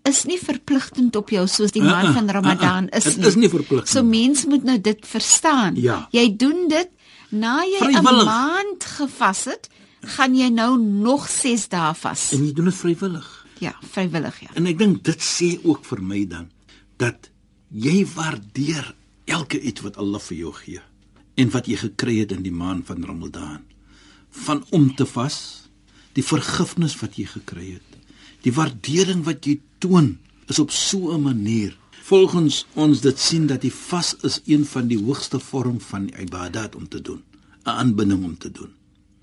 is 0.08 0.26
nie 0.28 0.38
verpligtend 0.40 1.16
op 1.20 1.32
jou 1.32 1.46
soos 1.48 1.72
die 1.76 1.84
maand 1.84 2.10
Uh-uh, 2.10 2.16
van 2.18 2.30
Ramadan 2.36 2.90
uh-uh, 2.90 2.98
is 3.00 3.04
dit 3.08 3.18
nie. 3.22 3.28
is 3.28 3.38
nie 3.40 3.50
verpligtend. 3.52 3.92
So 3.92 4.04
mens 4.04 4.46
moet 4.46 4.64
nou 4.68 4.76
dit 4.82 5.08
verstaan. 5.08 5.76
Ja. 5.80 6.02
Jy 6.12 6.28
doen 6.40 6.68
dit 6.72 6.90
na 7.32 7.62
jy 7.68 7.80
'n 7.88 8.04
maand 8.04 8.84
gevas 8.84 9.46
het, 9.46 9.70
gaan 10.18 10.36
jy 10.36 10.50
nou 10.50 10.78
nog 10.80 11.28
6 11.30 11.68
dae 11.72 11.94
vas. 11.96 12.32
En 12.32 12.46
jy 12.46 12.54
doen 12.54 12.66
dit 12.66 12.76
vrywillig. 12.76 13.46
Ja, 13.60 13.74
vrywillig 13.92 14.40
ja. 14.40 14.50
En 14.54 14.66
ek 14.66 14.78
dink 14.78 15.04
dit 15.04 15.20
sê 15.24 15.58
ook 15.64 15.86
vir 15.86 16.02
my 16.04 16.28
dan 16.28 16.52
dat 16.98 17.30
jy 17.70 18.06
waardeer 18.16 18.94
elke 19.28 19.60
iets 19.60 19.84
wat 19.84 19.98
Allah 20.00 20.22
vir 20.24 20.38
jou 20.38 20.54
gee 20.56 20.84
en 21.38 21.52
wat 21.54 21.68
jy 21.70 21.78
gekry 21.78 22.16
het 22.22 22.32
in 22.34 22.46
die 22.46 22.56
maand 22.56 22.88
van 22.88 23.04
Ramadan. 23.06 23.62
Van 24.32 24.64
om 24.74 24.90
te 24.96 25.06
vas, 25.06 25.68
die 26.18 26.26
vergifnis 26.26 26.96
wat 27.02 27.20
jy 27.20 27.28
gekry 27.30 27.76
het, 27.76 28.00
die 28.42 28.54
waardering 28.54 29.22
wat 29.28 29.46
jy 29.46 29.60
toon 29.84 30.16
is 30.50 30.60
op 30.60 30.72
so 30.72 31.14
'n 31.14 31.22
manier. 31.22 31.78
Volgens 32.08 32.66
ons 32.74 33.02
dit 33.02 33.20
sien 33.20 33.48
dat 33.48 33.62
die 33.62 33.74
vas 33.74 34.16
is 34.24 34.42
een 34.46 34.66
van 34.66 34.88
die 34.88 34.98
hoogste 34.98 35.40
vorm 35.40 35.80
van 35.80 36.10
ibadat 36.20 36.76
om 36.76 36.88
te 36.88 37.02
doen, 37.02 37.22
'n 37.66 37.70
aanbidding 37.70 38.24
om 38.24 38.38
te 38.38 38.52
doen. 38.52 38.72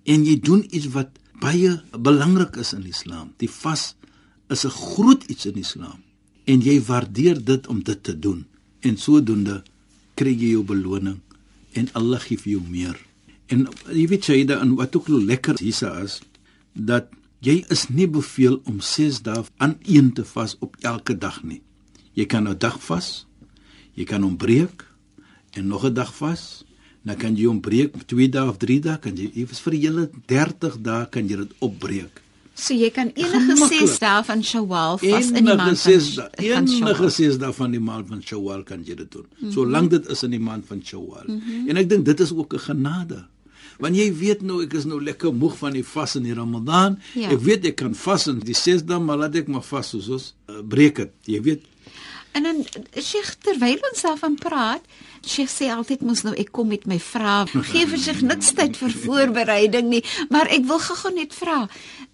En 0.04 0.24
jy 0.24 0.40
doen 0.40 0.66
iets 0.70 0.86
wat 0.86 1.08
baie 1.40 1.82
belangrik 1.98 2.56
is 2.56 2.72
in 2.72 2.86
Islam. 2.86 3.32
Die 3.36 3.50
vas 3.50 3.94
is 4.48 4.64
'n 4.64 4.70
groot 4.70 5.24
iets 5.24 5.46
in 5.46 5.56
Islam 5.56 6.04
en 6.44 6.60
jy 6.60 6.78
waardeer 6.84 7.40
dit 7.44 7.66
om 7.66 7.82
dit 7.82 8.02
te 8.02 8.18
doen. 8.18 8.44
En 8.80 8.96
sodoende 9.00 9.62
kry 10.18 10.34
jy 10.34 10.54
jou 10.54 10.64
beloning 10.64 11.20
en 11.74 11.88
Allah 11.98 12.20
gee 12.22 12.38
vir 12.38 12.56
jou 12.56 12.62
meer. 12.68 12.96
En 13.52 13.66
jy 13.92 14.06
weet 14.08 14.28
jy 14.30 14.44
dat 14.48 14.62
en 14.62 14.76
wat 14.78 14.96
ook 14.96 15.08
lekker 15.08 15.58
hierse 15.60 15.90
is 16.04 16.20
dat 16.72 17.10
jy 17.44 17.60
is 17.72 17.88
nie 17.88 18.06
beveel 18.08 18.60
om 18.70 18.80
6 18.80 19.22
dae 19.26 19.44
aan 19.62 19.76
een 19.84 20.12
te 20.16 20.24
vas 20.24 20.56
op 20.64 20.76
elke 20.80 21.16
dag 21.18 21.42
nie. 21.44 21.62
Jy 22.14 22.26
kan 22.26 22.48
'n 22.48 22.58
dag 22.58 22.80
vas, 22.80 23.26
jy 23.94 24.04
kan 24.04 24.22
hom 24.22 24.36
breek 24.36 24.86
en 25.52 25.66
nog 25.66 25.84
'n 25.84 25.94
dag 25.94 26.14
vas. 26.14 26.64
Dan 27.04 27.16
kan 27.16 27.36
jy 27.36 27.44
hom 27.44 27.60
breek 27.60 27.92
2 28.06 28.28
dae 28.28 28.48
of 28.48 28.56
3 28.56 28.80
dae, 28.80 28.98
kan 28.98 29.16
jy 29.16 29.46
vir 29.46 29.72
'n 29.74 29.80
hele 29.80 30.10
30 30.26 30.80
dae 30.80 31.06
kan 31.10 31.28
jy 31.28 31.36
dit 31.36 31.52
opbreek. 31.58 32.23
So 32.54 32.74
jy 32.74 32.90
kan 32.94 33.10
enige. 33.18 33.56
6 33.68 33.98
dae 33.98 34.22
van 34.26 34.42
Shawwal 34.46 34.98
vas 35.02 35.30
in 35.34 35.48
die 35.48 35.56
maand 35.58 35.78
ses 35.80 36.12
van, 36.14 36.30
dae, 36.38 36.52
enige 36.54 37.10
ses 37.10 37.38
dae 37.42 37.52
van 37.56 37.74
die 37.74 37.82
maand 37.82 38.08
van 38.12 38.22
Shawwal 38.22 38.62
kan 38.68 38.84
jy 38.86 38.94
dit 39.02 39.10
doen. 39.10 39.26
Mhm. 39.38 39.52
Solank 39.56 39.90
dit 39.90 40.10
is 40.14 40.22
in 40.22 40.36
die 40.36 40.42
maand 40.42 40.66
van 40.70 40.82
Shawwal. 40.84 41.26
En 41.66 41.80
ek 41.82 41.88
dink 41.90 42.06
dit 42.06 42.20
is 42.20 42.32
ook 42.32 42.54
'n 42.54 42.64
genade. 42.70 43.24
Want 43.78 43.96
jy 43.96 44.06
weet 44.14 44.42
nou 44.42 44.62
ek 44.62 44.72
is 44.72 44.84
nou 44.84 45.02
lekker 45.02 45.34
moeg 45.34 45.56
van 45.58 45.72
die 45.72 45.84
vas 45.84 46.14
in 46.14 46.22
die 46.22 46.34
Ramadan. 46.34 46.98
Ja. 47.14 47.30
Ek 47.30 47.40
weet 47.40 47.64
ek 47.66 47.76
kan 47.76 47.94
vas 47.94 48.26
in 48.26 48.38
die 48.38 48.54
ses 48.54 48.84
dae, 48.84 48.98
maar 48.98 49.16
laat 49.16 49.34
ek 49.34 49.48
maar 49.48 49.62
vas 49.62 49.88
soos 49.88 50.08
ons 50.08 50.34
uh, 50.48 50.62
breek 50.62 50.96
dit. 50.96 51.12
Jy 51.26 51.42
weet 51.42 51.62
En 52.34 52.42
dan 52.42 52.64
Sheikh 52.98 53.36
terwyl 53.46 53.78
ons 53.92 54.02
daarvan 54.02 54.34
praat, 54.34 54.82
Sheikh 55.28 55.52
sê 55.52 55.70
altyd 55.74 56.04
mos 56.06 56.24
nou 56.26 56.34
ek 56.38 56.52
kom 56.54 56.70
met 56.72 56.86
my 56.90 56.98
vrae. 57.02 57.46
Gee 57.72 57.86
vir 57.90 58.00
sig 58.00 58.22
niks 58.22 58.52
tyd 58.58 58.78
vir 58.80 58.94
voorbereiding 59.04 59.90
nie, 59.90 60.02
maar 60.30 60.50
ek 60.52 60.66
wil 60.70 60.82
gou-gou 60.82 61.14
net 61.14 61.34
vra, 61.36 61.64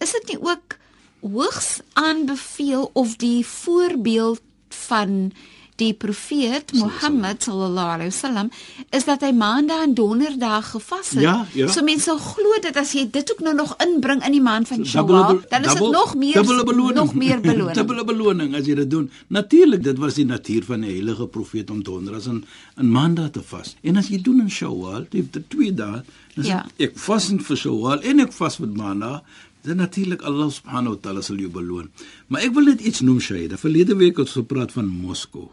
is 0.01 0.15
dit 0.19 0.35
nie 0.35 0.41
ook 0.49 0.79
hoogs 1.21 1.81
aanbeveel 2.01 2.91
of 2.97 3.17
die 3.21 3.45
voorbeeld 3.47 4.43
van 4.89 5.33
die 5.81 5.93
profeet 5.97 6.73
Mohammed 6.77 7.43
sallallahu 7.47 7.95
alaihi 7.97 8.11
wasallam 8.13 8.51
is 8.99 9.05
dat 9.09 9.23
hy 9.25 9.31
maandag 9.33 9.83
en 9.87 9.95
donderdag 9.99 10.71
gevas 10.75 11.11
het. 11.17 11.23
Ja, 11.25 11.35
ja. 11.57 11.69
So 11.73 11.83
mense 11.87 12.11
sou 12.11 12.19
glo 12.21 12.59
dat 12.67 12.77
as 12.81 12.93
jy 12.97 13.07
dit 13.11 13.33
ook 13.33 13.41
nou 13.47 13.55
nog 13.57 13.73
inbring 13.85 14.21
in 14.29 14.37
die 14.37 14.43
maand 14.45 14.69
van 14.69 14.85
Shawwal, 14.87 15.41
dan 15.51 15.65
is 15.65 15.75
dit 15.79 15.91
nog 15.97 16.15
meer 16.21 16.45
beloning. 16.45 16.95
nog 17.01 17.15
meer 17.15 17.41
beloning. 17.51 17.75
dubbele 17.81 18.05
beloning 18.05 18.55
as 18.59 18.67
jy 18.69 18.75
dit 18.83 18.91
doen. 18.91 19.11
Natuurlik, 19.29 19.83
dit 19.85 19.99
was 19.99 20.15
die 20.21 20.27
natuur 20.29 20.65
van 20.69 20.81
die 20.85 20.91
heilige 20.95 21.27
profeet 21.27 21.71
om 21.71 21.83
donderdags 21.83 22.27
en 22.27 22.45
en 22.77 22.91
maandag 22.91 23.31
te 23.37 23.43
vas. 23.43 23.75
En 23.83 23.97
as 23.97 24.09
jy 24.13 24.21
doen 24.23 24.41
in 24.45 24.51
Shawwal, 24.51 25.07
die, 25.11 25.25
die 25.31 25.45
twee 25.49 25.73
dae, 25.75 26.03
dan 26.35 26.45
Ja. 26.45 26.67
ek 26.79 26.99
vas 26.99 27.31
in 27.31 27.41
vir 27.41 27.57
Shawwal 27.57 28.01
en 28.03 28.21
ek 28.21 28.33
vas 28.33 28.59
met 28.59 28.77
maandag, 28.77 29.23
dan 29.63 29.77
natuurlik 29.77 30.23
Allah 30.25 30.49
subhanahu 30.51 30.95
wa 30.95 31.01
taala 31.05 31.21
sal 31.23 31.37
jou 31.37 31.51
beloon. 31.53 31.91
Maar 32.29 32.41
ek 32.49 32.55
wil 32.57 32.65
net 32.71 32.81
iets 32.81 33.01
noem 33.05 33.21
Shaida. 33.21 33.57
Verlede 33.61 33.97
week 33.97 34.17
het 34.17 34.27
ons 34.27 34.39
gepraat 34.41 34.73
van 34.73 34.87
Moskou. 34.89 35.51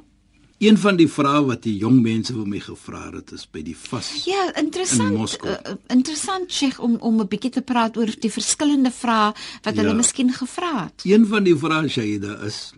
Een 0.60 0.78
van 0.78 0.96
die 0.98 1.08
vrae 1.08 1.44
wat 1.46 1.62
die 1.64 1.76
jong 1.78 2.02
mense 2.02 2.34
vir 2.34 2.48
my 2.48 2.60
gevra 2.60 3.12
het 3.14 3.32
is 3.32 3.44
by 3.52 3.62
die 3.62 3.76
vas. 3.78 4.24
Ja, 4.26 4.48
In 4.56 4.64
interessant. 4.66 5.14
Moskou. 5.18 5.50
Uh, 5.54 5.76
interessant 5.94 6.52
Sheikh 6.52 6.80
om 6.80 6.96
om 6.96 7.20
'n 7.22 7.28
bietjie 7.28 7.52
te 7.52 7.62
praat 7.62 7.98
oor 7.98 8.10
die 8.20 8.32
verskillende 8.32 8.92
vrae 8.92 9.34
wat 9.64 9.76
hulle 9.76 9.88
Ja. 9.90 9.94
miskien 9.94 10.34
gevra 10.34 10.84
het. 10.84 11.02
Een 11.06 11.26
van 11.28 11.44
die 11.44 11.56
vrae 11.56 11.88
Shaida 11.90 12.38
is 12.46 12.74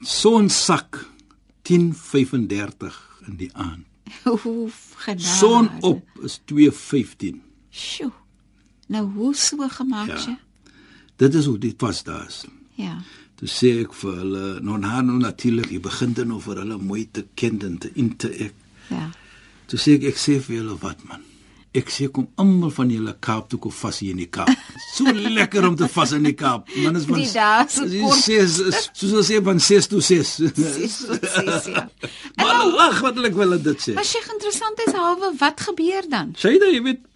sonsak 0.00 1.04
10:35 1.62 3.20
in 3.26 3.36
die 3.36 3.50
aand. 3.52 3.84
Hoe 4.42 4.70
genade. 4.96 5.22
Son 5.22 5.70
op 5.80 6.02
is 6.22 6.40
2:15. 6.52 7.40
Sjoe. 7.70 8.12
Nou 8.86 9.10
hoe 9.12 9.34
so 9.34 9.68
gemaak 9.68 10.06
Ja. 10.08 10.16
ja. 10.26 10.38
Dit 11.16 11.34
is 11.34 11.44
hoe 11.44 11.58
dit 11.58 11.74
vas 11.78 12.02
daar 12.02 12.26
is. 12.26 12.44
ja. 12.74 13.02
Toe 13.40 13.48
sê 13.48 13.70
ek 13.80 13.94
vir 13.96 14.18
hulle, 14.20 14.44
nou 14.60 14.76
na 14.76 15.00
nou 15.00 15.16
natuurlik, 15.22 15.70
jy 15.72 15.80
begin 15.80 16.12
dan 16.12 16.28
nou 16.28 16.42
vir 16.44 16.58
hulle 16.60 16.76
mooi 16.76 17.06
te 17.08 17.22
ken 17.40 17.56
en 17.64 17.78
te 17.80 17.88
interact. 17.96 18.54
Ja. 18.92 19.06
Toe 19.70 19.78
sê 19.80 19.94
ek 19.96 20.10
ek 20.10 20.18
sê 20.20 20.36
vir 20.44 20.58
julle 20.58 20.76
wat 20.82 21.00
man. 21.08 21.22
Ek 21.72 21.88
sê 21.94 22.08
kom 22.10 22.26
almal 22.42 22.72
van 22.74 22.90
julle 22.90 23.14
Kaap 23.22 23.46
toe 23.48 23.60
kom 23.62 23.72
vas 23.72 24.00
hier 24.02 24.12
in 24.12 24.20
die 24.24 24.28
Kaap. 24.28 24.50
So 24.96 25.06
lekker 25.08 25.64
om 25.68 25.76
te 25.78 25.86
vas 25.88 26.12
in 26.16 26.24
die 26.26 26.34
Kaap. 26.36 26.68
Man 26.82 26.98
is 26.98 27.06
van 27.08 27.20
Die 27.22 27.28
dae 27.32 27.64
so 27.70 27.86
kort. 27.86 28.24
soos 28.98 29.12
ons 29.14 29.30
sê 29.30 29.38
van 29.46 29.62
6 29.62 29.88
tot 29.92 30.04
6. 30.04 30.32
Ses 30.36 30.96
tot 31.06 31.24
ses, 31.30 31.68
ja. 31.70 31.84
Maar 32.42 32.52
hulle 32.58 32.74
lag 32.74 33.00
wat 33.06 33.22
ek 33.30 33.38
wil 33.38 33.56
dit 33.56 33.86
sê. 33.86 33.94
Maar 33.96 34.08
Sheikh 34.10 34.28
interessant 34.34 34.82
is 34.84 34.92
halwe 34.98 35.32
wat 35.40 35.64
gebeur 35.70 36.10
dan? 36.12 36.34
Shaida, 36.36 36.68
jy 36.74 36.82
weet, 36.90 37.06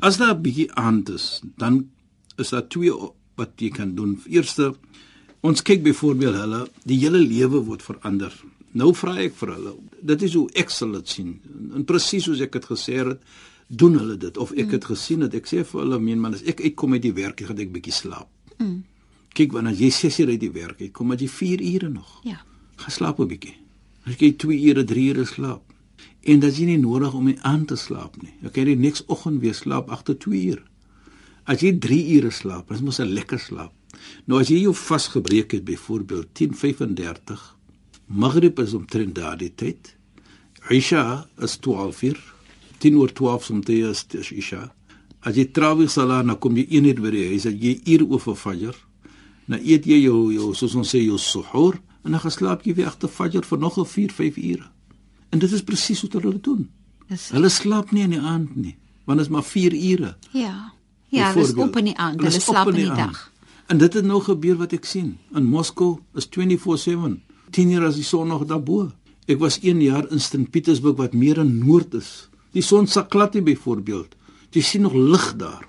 as 0.00 0.16
daar 0.22 0.32
'n 0.36 0.42
bietjie 0.46 0.70
aand 0.78 1.10
is, 1.18 1.42
dan 1.58 1.82
is 2.38 2.54
daar 2.54 2.64
twee 2.70 2.94
wat 3.36 3.52
jy 3.58 3.68
kan 3.74 3.92
doen. 3.98 4.16
Eerste, 4.30 4.72
ons 5.48 5.64
kyk 5.64 5.82
byvoorbeeld 5.86 6.36
hulle, 6.42 6.62
die 6.88 6.98
hele 7.00 7.20
lewe 7.22 7.62
word 7.64 7.84
verander. 7.84 8.34
Nou 8.78 8.92
vra 8.96 9.16
ek 9.22 9.36
vir 9.38 9.54
hulle, 9.56 9.74
dit 10.10 10.24
is 10.26 10.34
hoe 10.36 10.48
ek 10.60 10.72
sal 10.74 10.92
dit 10.98 11.14
sien. 11.14 11.30
En 11.74 11.86
presies 11.88 12.26
soos 12.28 12.42
ek 12.44 12.52
dit 12.58 12.68
gesê 12.68 12.98
het, 13.00 13.22
doen 13.68 13.96
hulle 14.00 14.16
dit 14.20 14.36
of 14.40 14.52
ek 14.56 14.74
het 14.76 14.86
gesien 14.88 15.24
dat 15.24 15.34
ek 15.36 15.48
sê 15.48 15.62
vir 15.64 15.82
hulle, 15.82 15.98
meen 16.00 16.20
man, 16.20 16.36
as 16.36 16.44
ek 16.48 16.62
uitkom 16.64 16.96
uit 16.96 17.04
die 17.04 17.14
werk, 17.16 17.42
gaan 17.44 17.60
ek 17.60 17.72
bietjie 17.72 17.94
slaap. 17.96 18.28
Mm. 18.58 18.82
Kyk, 19.36 19.52
wanneer 19.56 19.76
jy 19.76 19.90
6 19.92 20.20
uur 20.24 20.32
uit 20.34 20.42
die 20.42 20.52
werk 20.54 20.80
uitkom, 20.80 21.10
maar 21.10 21.20
jy 21.20 21.28
4 21.30 21.64
ure 21.74 21.90
nog. 21.92 22.14
Ja. 22.26 22.40
Gaan 22.80 22.94
slaap 22.94 23.20
'n 23.20 23.28
bietjie. 23.28 23.56
As 24.06 24.16
jy 24.16 24.32
2 24.32 24.56
ure, 24.70 24.84
3 24.84 25.08
ure 25.12 25.24
slaap. 25.24 25.62
En 26.22 26.40
dit 26.40 26.52
is 26.52 26.58
nie 26.58 26.78
nodig 26.78 27.14
om 27.14 27.24
nie 27.24 27.38
aan 27.42 27.64
te 27.64 27.76
slaap 27.76 28.22
nie. 28.22 28.32
Jy 28.42 28.50
kan 28.50 28.64
die 28.64 28.76
niks 28.76 29.04
oggend 29.06 29.40
weer 29.40 29.54
slaap 29.54 29.90
agter 29.90 30.18
2 30.18 30.44
ure. 30.50 30.64
As 31.44 31.60
jy 31.60 31.78
3 31.78 32.16
ure 32.16 32.30
slaap, 32.30 32.68
dis 32.68 32.80
mos 32.80 33.00
'n 33.00 33.12
lekker 33.12 33.38
slaap. 33.38 33.72
Nou 34.26 34.40
as 34.40 34.48
jy 34.48 34.62
jou 34.62 34.74
vasgebreek 34.74 35.52
het 35.52 35.64
byvoorbeeld 35.64 36.26
10:35, 36.34 37.56
Maghrib 38.06 38.58
is 38.58 38.74
omtrent 38.74 39.14
daardie 39.14 39.52
tyd. 39.54 39.94
Isha 40.70 41.26
is 41.38 41.56
12 41.58 42.02
uur. 42.02 42.18
10 42.78 42.96
oor 42.96 43.12
12 43.12 43.44
soms 43.44 43.68
is 43.68 44.04
dis 44.06 44.30
Isha. 44.32 44.72
As 45.20 45.34
jy 45.36 45.44
trawig 45.52 45.90
sala 45.90 46.22
na 46.22 46.34
kom 46.34 46.56
jy 46.56 46.66
1 46.70 46.84
uur 46.84 47.00
by 47.02 47.10
die 47.10 47.26
huis, 47.28 47.46
as 47.46 47.54
jy 47.58 47.80
uur 47.86 48.04
oor 48.08 48.20
vir 48.20 48.34
Fajr, 48.36 48.74
dan 49.48 49.58
eet 49.64 49.84
jy 49.86 49.98
jou 50.04 50.32
jou 50.32 50.54
soos 50.54 50.74
ons 50.74 50.88
sê 50.94 51.00
jou 51.04 51.18
suhoor 51.18 51.74
en 52.04 52.12
dan 52.12 52.20
geslaap 52.20 52.62
jy 52.64 52.74
weer 52.74 52.86
agter 52.86 53.08
Fajr 53.08 53.42
vir 53.44 53.58
nog 53.58 53.78
'n 53.78 53.84
4, 53.84 54.12
5 54.12 54.36
ure. 54.36 54.66
En 55.30 55.38
dit 55.38 55.52
is 55.52 55.62
presies 55.62 56.02
wat 56.02 56.12
hulle 56.12 56.40
doen. 56.40 56.68
Dis 57.08 57.28
Hulle 57.30 57.48
slaap 57.48 57.90
nie 57.92 58.02
in 58.02 58.10
die 58.10 58.20
aand 58.20 58.56
nie, 58.56 58.76
want 59.06 59.18
dit 59.18 59.26
is 59.26 59.32
maar 59.32 59.42
4 59.44 59.72
ure. 59.74 60.16
ja. 60.32 60.72
Ja, 61.10 61.32
dis 61.32 61.34
Byvoorbeeld. 61.52 61.68
op 61.68 61.76
in 61.76 61.84
die 61.84 61.96
aand. 61.96 62.16
Hulle 62.20 62.26
Hulle 62.28 62.36
is 62.36 62.44
slaap 62.44 62.68
in 62.68 62.74
die 62.74 62.90
aand. 62.90 62.96
dag. 62.98 63.32
En 63.68 63.78
dit 63.78 63.94
het 63.98 64.04
nou 64.08 64.20
gebeur 64.24 64.56
wat 64.62 64.72
ek 64.76 64.86
sien. 64.88 65.16
In 65.36 65.44
Moskou 65.48 65.98
is 66.16 66.26
24/7. 66.32 67.18
10 67.50 67.70
uur 67.70 67.84
as 67.88 67.94
die 67.96 68.04
son 68.04 68.28
nog 68.28 68.44
daarbo. 68.48 68.90
Ek 69.28 69.38
was 69.40 69.58
1 69.62 69.80
jaar 69.84 70.06
in 70.12 70.20
St 70.20 70.50
Petersburg 70.50 70.96
wat 70.96 71.12
meer 71.14 71.38
in 71.38 71.58
noord 71.58 71.94
is. 71.94 72.28
Die 72.52 72.62
son 72.62 72.86
sak 72.86 73.10
glad 73.12 73.34
nie 73.34 73.42
byvoorbeeld. 73.42 74.14
Jy 74.50 74.60
sien 74.62 74.82
nog 74.82 74.94
lig 74.94 75.34
daar. 75.36 75.66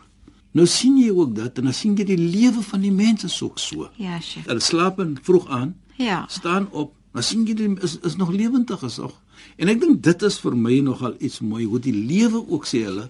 Nou 0.51 0.65
sien 0.67 0.97
jy 0.97 1.09
ook 1.11 1.35
dat 1.35 1.57
en 1.57 1.63
dan 1.63 1.73
sien 1.73 1.95
jy 1.95 2.05
die 2.05 2.17
lewe 2.17 2.61
van 2.61 2.81
die 2.81 2.91
mense 2.91 3.27
so 3.29 3.51
so. 3.55 3.89
Ja, 3.97 4.19
Sheikh. 4.19 4.47
Hulle 4.47 4.59
slaap 4.59 4.99
in 4.99 5.17
vroeg 5.21 5.47
aan, 5.47 5.75
Ja. 5.97 6.25
staan 6.27 6.67
op, 6.71 6.93
dan 7.13 7.23
sien 7.23 7.45
jy 7.45 7.53
die 7.53 7.75
is 7.83 7.97
is 7.99 8.15
nog 8.15 8.31
lewendig 8.31 8.81
is 8.83 8.97
nog. 8.97 9.21
En 9.57 9.67
ek 9.67 9.79
dink 9.81 10.03
dit 10.03 10.21
is 10.23 10.39
vir 10.39 10.55
my 10.57 10.79
nogal 10.79 11.13
iets 11.19 11.39
mooi 11.39 11.65
hoe 11.65 11.79
die 11.79 11.93
lewe 11.93 12.47
ook 12.47 12.65
sê 12.65 12.83
hulle. 12.85 13.09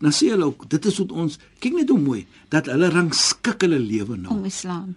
Dan 0.00 0.12
sê 0.16 0.30
hulle 0.32 0.46
ook 0.48 0.68
dit 0.72 0.86
is 0.88 0.98
wat 1.02 1.12
ons 1.12 1.38
kyk 1.60 1.74
net 1.76 1.90
hoe 1.92 2.00
mooi 2.00 2.26
dat 2.48 2.66
hulle 2.72 2.88
rangskik 2.90 3.62
hulle 3.66 3.78
lewe 3.78 4.16
nou 4.16 4.32
Om 4.38 4.44
Islam. 4.48 4.94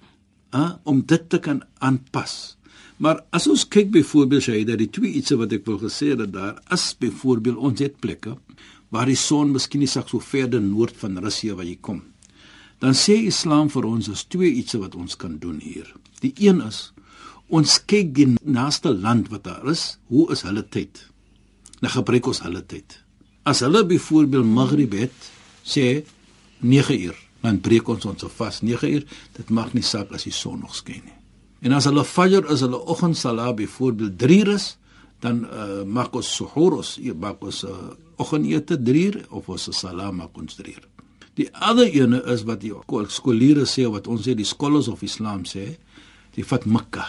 uh, 0.54 0.72
om 0.84 1.02
dit 1.06 1.30
te 1.30 1.40
kan 1.40 1.64
aanpas. 1.80 2.58
Maar 2.98 3.24
as 3.36 3.48
ons 3.52 3.66
kyk 3.68 3.92
byvoorbeeld 3.92 4.44
sê 4.48 4.64
dat 4.66 4.78
die 4.80 4.88
twee 4.90 5.12
ietsie 5.20 5.38
wat 5.38 5.52
ek 5.52 5.66
wil 5.68 5.80
gesê 5.82 6.14
het 6.14 6.32
daar 6.32 6.62
is 6.72 6.94
byvoorbeeld 7.00 7.58
ons 7.58 7.80
het 7.84 8.00
plekke 8.00 8.38
waar 8.94 9.10
die 9.10 9.18
son 9.18 9.52
miskien 9.52 9.82
nie 9.82 9.90
sak 9.90 10.08
so 10.10 10.20
verder 10.22 10.62
noord 10.62 10.96
van 11.02 11.18
Russië 11.18 11.56
waar 11.58 11.66
jy 11.66 11.78
kom. 11.82 12.04
dan 12.80 12.94
sê 12.94 13.16
Islam 13.26 13.70
vir 13.72 13.86
ons 13.86 14.08
is 14.12 14.24
twee 14.28 14.52
iets 14.60 14.74
wat 14.76 14.96
ons 14.96 15.16
kan 15.16 15.38
doen 15.40 15.60
hier. 15.64 15.88
Die 16.22 16.34
een 16.38 16.60
is 16.62 16.92
ons 17.48 17.78
kyk 17.86 18.14
die 18.16 18.28
naaste 18.44 18.92
land 18.94 19.30
wat 19.32 19.44
daar 19.44 19.68
is, 19.72 19.98
hoe 20.08 20.32
is 20.32 20.42
hulle 20.44 20.64
tyd? 20.70 21.06
Dan 21.80 21.90
gebruik 21.90 22.28
ons 22.28 22.42
hulle 22.44 22.62
tyd. 22.66 23.03
As 23.44 23.60
hulle 23.60 23.84
byvoorbeeld 23.86 24.48
Maghrib 24.48 24.94
het, 24.96 25.32
sê 25.64 26.04
9 26.64 27.00
uur, 27.00 27.18
dan 27.44 27.60
breek 27.60 27.90
ons 27.92 28.06
ons 28.08 28.26
vas 28.38 28.62
9 28.64 28.92
uur. 28.92 29.04
Dit 29.36 29.52
maak 29.52 29.74
nie 29.76 29.84
saak 29.84 30.14
as 30.16 30.24
die 30.28 30.36
son 30.36 30.64
nog 30.64 30.76
skyn 30.76 31.04
nie. 31.04 31.18
En 31.64 31.76
as 31.76 31.88
hulle 31.88 32.04
fajr 32.08 32.48
is, 32.52 32.64
hulle 32.64 32.80
oggendsalat 32.92 33.58
byvoorbeeld 33.60 34.18
3 34.20 34.40
uur 34.40 34.54
is, 34.56 34.70
dan 35.24 35.44
uh, 35.48 35.84
maak 35.88 36.16
ons 36.20 36.30
suhoor 36.36 36.80
ons, 36.82 36.96
maak 37.20 37.44
ons 37.44 37.64
uh, 37.68 37.76
oggendete 38.20 38.80
3 38.80 39.04
uur 39.08 39.20
of 39.32 39.48
ons 39.52 39.70
salat 39.76 40.12
maak 40.16 40.36
ons 40.40 40.60
3 40.60 40.76
uur. 40.76 40.88
Die 41.40 41.48
ander 41.66 41.90
ene 41.90 42.20
is 42.30 42.44
wat 42.46 42.62
die 42.62 42.74
skooliere 43.10 43.66
sê 43.70 43.88
wat 43.90 44.08
ons 44.12 44.28
sê 44.28 44.36
die 44.38 44.48
scholars 44.48 44.90
of 44.92 45.02
Islam 45.04 45.48
sê, 45.50 45.74
die 46.36 46.46
vat 46.46 46.68
Mekka. 46.70 47.08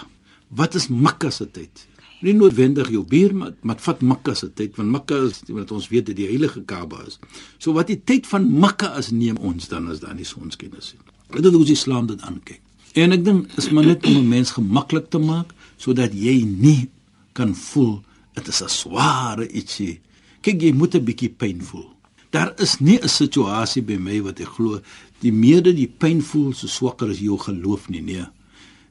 Wat 0.54 0.78
is 0.78 0.88
Mekka 0.88 1.30
se 1.34 1.46
tyd? 1.50 1.84
Nie 2.24 2.32
noodwendig 2.32 2.88
jou 2.88 3.02
bier 3.04 3.34
maar 3.36 3.52
maar 3.62 3.80
vat 3.84 4.00
Mekka 4.00 4.34
se 4.34 4.48
tyd 4.56 4.76
want 4.78 4.90
Mekka 4.90 5.18
is 5.28 5.42
wat 5.52 5.72
ons 5.76 5.90
weet 5.92 6.06
dat 6.08 6.16
die 6.16 6.28
heilige 6.30 6.62
Kaaba 6.64 7.02
is. 7.06 7.18
So 7.58 7.76
wat 7.76 7.90
die 7.92 8.00
tyd 8.00 8.28
van 8.30 8.46
Mekka 8.60 8.94
is 9.00 9.10
neem 9.12 9.36
ons 9.36 9.68
dan 9.68 9.90
as 9.92 10.00
dan 10.00 10.16
die 10.16 10.28
sonskennis 10.28 10.94
sien. 10.94 11.02
Dit 11.34 11.44
is 11.44 11.52
hoe 11.52 11.66
Islam 11.74 12.08
dit 12.08 12.22
aankyk. 12.24 12.62
En 12.94 13.12
ek 13.12 13.24
dink 13.26 13.52
is 13.60 13.68
maar 13.74 13.84
net 13.84 14.06
om 14.06 14.16
'n 14.16 14.28
mens 14.28 14.54
gemaklik 14.56 15.10
te 15.10 15.18
maak 15.18 15.52
sodat 15.76 16.14
jy 16.14 16.44
nie 16.44 16.88
kan 17.32 17.54
voel 17.54 18.00
dit 18.34 18.48
is 18.48 18.62
'n 18.62 18.68
sware 18.68 19.48
ietsie. 19.48 20.00
Kyk 20.40 20.62
jy 20.62 20.72
moet 20.72 20.94
'n 20.94 21.04
bietjie 21.04 21.28
pyn 21.30 21.60
voel. 21.62 21.90
Daar 22.30 22.54
is 22.56 22.80
nie 22.80 22.98
'n 23.02 23.08
situasie 23.08 23.82
by 23.82 23.96
my 23.96 24.22
wat 24.22 24.40
ek 24.40 24.48
glo 24.56 24.80
die 25.20 25.32
meer 25.32 25.62
dat 25.62 25.76
die 25.76 25.92
pyn 25.98 26.22
voel 26.22 26.52
so 26.52 26.66
swakker 26.66 27.08
as 27.10 27.18
jou 27.18 27.38
geloof 27.38 27.88
nie 27.88 28.00
nee. 28.00 28.24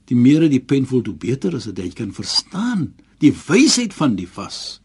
Die 0.06 0.16
meer 0.16 0.40
dat 0.42 0.52
die 0.52 0.60
pyn 0.60 0.86
voel 0.86 1.02
hoe 1.06 1.16
beter 1.16 1.54
is 1.54 1.63
dit 1.63 1.78
jy 1.78 1.90
kan 1.90 2.13
verstaan 2.13 2.94
die 3.24 3.34
wysheid 3.48 3.96
van 3.96 4.18
die 4.20 4.27
vas. 4.27 4.82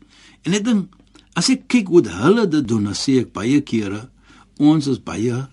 En 0.47 0.54
ek 0.57 0.64
dink 0.66 0.95
as 1.38 1.50
ek 1.52 1.66
kyk 1.71 1.90
hoe 1.92 2.04
hulle 2.21 2.47
dit 2.50 2.66
doen, 2.66 2.88
dan 2.88 2.97
sê 2.99 3.21
ek 3.23 3.35
baie 3.37 3.61
kere 3.66 4.07
ons 4.59 4.88
is 4.90 4.99
baie 5.02 5.45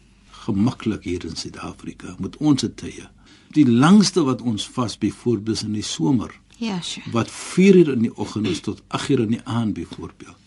gemaklik 0.46 1.06
hier 1.06 1.26
in 1.26 1.38
Suid-Afrika 1.38 2.16
met 2.22 2.38
ons 2.38 2.66
tye. 2.78 3.10
Die 3.58 3.66
langste 3.66 4.26
wat 4.28 4.42
ons 4.42 4.66
vas 4.76 4.98
byvoorbeeld 5.02 5.66
in 5.68 5.78
die 5.78 5.86
somer. 5.86 6.34
Ja, 6.62 6.80
sure. 6.82 7.12
Wat 7.12 7.32
4 7.32 7.82
uur 7.82 7.94
in 7.94 8.06
die 8.08 8.16
oggend 8.16 8.48
is 8.48 8.62
tot 8.66 8.82
8 8.88 9.10
uur 9.16 9.24
in 9.26 9.38
die 9.38 9.44
aand 9.44 9.76
byvoorbeeld. 9.78 10.38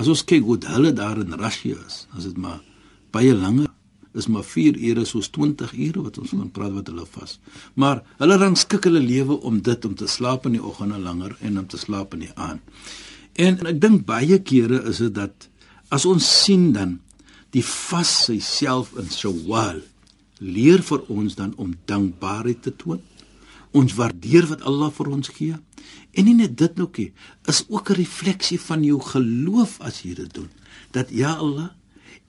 As 0.00 0.08
ons 0.08 0.24
kyk 0.24 0.46
hoe 0.46 0.58
hulle 0.70 0.92
daar 0.96 1.18
in 1.20 1.34
Russia 1.36 1.76
is, 1.86 2.06
as 2.16 2.24
dit 2.28 2.38
maar 2.40 2.60
baie 3.12 3.34
langer 3.34 3.69
is 4.14 4.26
maar 4.26 4.44
4 4.44 4.78
ure 4.78 5.04
soos 5.04 5.28
20 5.30 5.72
ure 5.72 6.02
wat 6.02 6.18
ons 6.18 6.32
van 6.34 6.50
praat 6.50 6.72
wat 6.72 6.86
hulle 6.90 7.06
vas. 7.06 7.38
Maar 7.74 8.02
hulle 8.18 8.36
rangskik 8.36 8.88
hulle 8.88 9.02
lewe 9.02 9.40
om 9.46 9.60
dit 9.62 9.84
om 9.84 9.94
te 9.94 10.06
slaap 10.06 10.46
in 10.46 10.58
die 10.58 10.64
oggende 10.64 10.98
langer 10.98 11.36
en 11.40 11.58
om 11.58 11.66
te 11.66 11.78
slaap 11.78 12.14
in 12.14 12.26
die 12.26 12.34
aand. 12.34 12.60
En 13.38 13.60
ek 13.66 13.78
dink 13.80 14.04
baie 14.08 14.40
kere 14.42 14.82
is 14.90 14.98
dit 14.98 15.14
dat 15.14 15.48
as 15.90 16.06
ons 16.06 16.26
sien 16.44 16.72
dan 16.74 16.98
die 17.54 17.64
vas 17.66 18.30
self 18.46 18.92
in 18.98 19.08
Shawwal 19.10 19.80
leer 20.40 20.82
vir 20.82 21.02
ons 21.12 21.36
dan 21.36 21.54
om 21.60 21.74
dankbaarheid 21.86 22.62
te 22.64 22.72
toon. 22.76 23.00
Ons 23.76 23.94
waardeer 23.94 24.48
wat 24.50 24.62
Allah 24.66 24.90
vir 24.94 25.10
ons 25.12 25.28
gee. 25.30 25.56
En 26.10 26.26
nie 26.26 26.34
net 26.34 26.56
dit 26.58 26.76
nookie, 26.76 27.12
is 27.46 27.64
ook 27.68 27.90
'n 27.90 28.00
refleksie 28.02 28.60
van 28.60 28.82
jou 28.84 29.00
geloof 29.00 29.80
as 29.80 30.02
jy 30.02 30.14
dit 30.14 30.34
doen. 30.34 30.48
Dat 30.90 31.10
ja 31.10 31.34
Allah, 31.34 31.70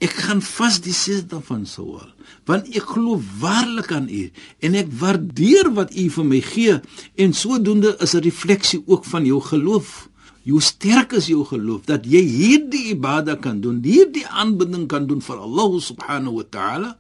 ek 0.01 0.13
gaan 0.25 0.41
vas 0.41 0.79
die 0.81 0.95
sesde 0.95 1.41
van 1.45 1.65
Sawal, 1.69 2.09
want 2.50 2.69
ek 2.75 2.93
glo 2.93 3.19
waarlik 3.41 3.91
aan 3.93 4.07
U 4.09 4.23
en 4.65 4.77
ek 4.79 4.89
waardeer 5.01 5.71
wat 5.77 5.93
U 5.93 6.07
vir 6.17 6.25
my 6.25 6.41
gee 6.45 6.79
en 7.21 7.35
sodoende 7.38 7.95
is 8.00 8.15
'n 8.15 8.25
refleksie 8.25 8.83
ook 8.85 9.05
van 9.05 9.25
jou 9.25 9.41
geloof. 9.41 10.09
Hoe 10.43 10.61
sterk 10.61 11.11
is 11.13 11.27
jou 11.27 11.45
geloof 11.45 11.85
dat 11.85 12.05
jy 12.05 12.21
hierdie 12.21 12.85
ibada 12.97 13.35
kan 13.35 13.61
doen, 13.61 13.83
hierdie 13.83 14.27
aanbidding 14.27 14.87
kan 14.87 15.05
doen 15.07 15.22
vir 15.22 15.37
Allah 15.37 15.81
subhanahu 15.81 16.35
wa 16.41 16.46
ta'ala, 16.50 16.98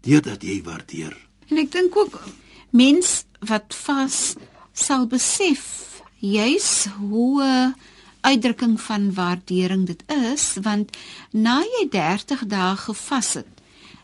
dit 0.00 0.24
dat 0.24 0.42
jy 0.42 0.62
waardeer. 0.62 1.16
En 1.50 1.58
ek 1.58 1.72
dink 1.72 1.96
ook 1.96 2.22
mens 2.70 3.24
wat 3.40 3.74
vas 3.74 4.36
sal 4.72 5.06
besef 5.06 6.02
juis 6.18 6.86
hoe 6.98 7.74
uitdrukking 8.20 8.80
van 8.80 9.14
waardering 9.14 9.86
dit 9.86 10.02
is 10.32 10.56
want 10.62 10.96
na 11.32 11.60
jy 11.60 11.88
30 11.90 12.46
dae 12.46 12.76
gevas 12.76 13.32
het 13.34 13.46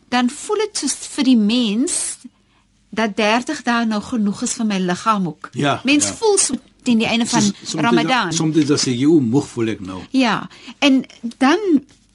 dan 0.08 0.30
voel 0.30 0.56
dit 0.56 0.76
soos 0.78 0.94
vir 1.16 1.24
die 1.24 1.36
mens 1.36 2.18
dat 2.90 3.16
30 3.16 3.62
dae 3.66 3.84
nou 3.86 4.00
genoeg 4.02 4.42
is 4.42 4.52
vir 4.54 4.66
my 4.66 4.78
liggaam 4.78 5.26
ook. 5.26 5.48
Ja, 5.52 5.80
mens 5.84 6.04
ja. 6.06 6.12
voel 6.14 6.38
so 6.38 6.54
teen 6.82 6.98
die 6.98 7.06
einde 7.08 7.26
van 7.26 7.42
Soms- 7.42 7.74
Ramadan. 7.74 8.32
Soms 8.32 8.54
dit 8.54 8.70
as 8.70 8.84
jy 8.84 9.06
moeg 9.06 9.46
voel 9.48 9.68
ek 9.68 9.80
nou. 9.80 10.02
Ja, 10.10 10.48
en 10.78 11.04
dan 11.38 11.58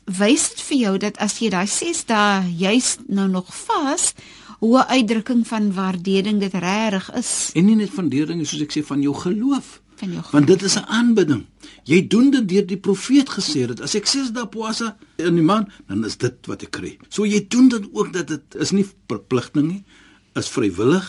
wys 0.05 0.49
dit 0.49 0.61
vir 0.61 0.77
jou 0.77 0.97
dat 0.97 1.17
as 1.17 1.39
jy 1.39 1.49
daai 1.49 1.67
6 1.67 2.05
dae 2.05 2.45
juis 2.57 2.97
nou 3.07 3.27
nog 3.27 3.49
vas, 3.65 4.13
hoe 4.59 4.77
'n 4.79 4.87
uitdrukking 4.87 5.47
van 5.47 5.73
waardering 5.73 6.39
dit 6.39 6.53
regtig 6.53 7.11
is 7.15 7.51
En 7.53 7.65
nie 7.65 7.75
net 7.75 7.89
van 7.89 8.09
deuring 8.09 8.47
soos 8.47 8.61
ek 8.61 8.71
sê 8.77 8.83
van 8.85 9.01
jou 9.01 9.15
geloof. 9.15 9.81
van 9.99 10.11
jou. 10.11 10.23
Want 10.31 10.47
dit 10.47 10.61
is 10.61 10.75
'n 10.75 10.85
aanbidding. 10.87 11.45
Jy 11.89 12.03
doen 12.11 12.27
dit 12.31 12.45
deur 12.51 12.65
die 12.69 12.77
profeet 12.77 13.29
gesê 13.33 13.63
het. 13.65 13.79
As 13.81 13.95
ek 13.97 14.05
ses 14.09 14.29
dae 14.35 14.45
puasa 14.51 14.91
in 15.17 15.39
die 15.39 15.45
maand, 15.45 15.71
dan 15.89 16.03
is 16.05 16.19
dit 16.21 16.49
wat 16.49 16.61
ek 16.67 16.71
kry. 16.77 16.91
So 17.09 17.25
jy 17.25 17.39
doen 17.49 17.69
dit 17.73 17.87
ook 17.95 18.11
dat 18.13 18.27
dit 18.29 18.57
is 18.61 18.71
nie 18.75 18.85
verpligting 19.09 19.65
nie, 19.71 19.79
is 20.37 20.51
vrywillig. 20.53 21.07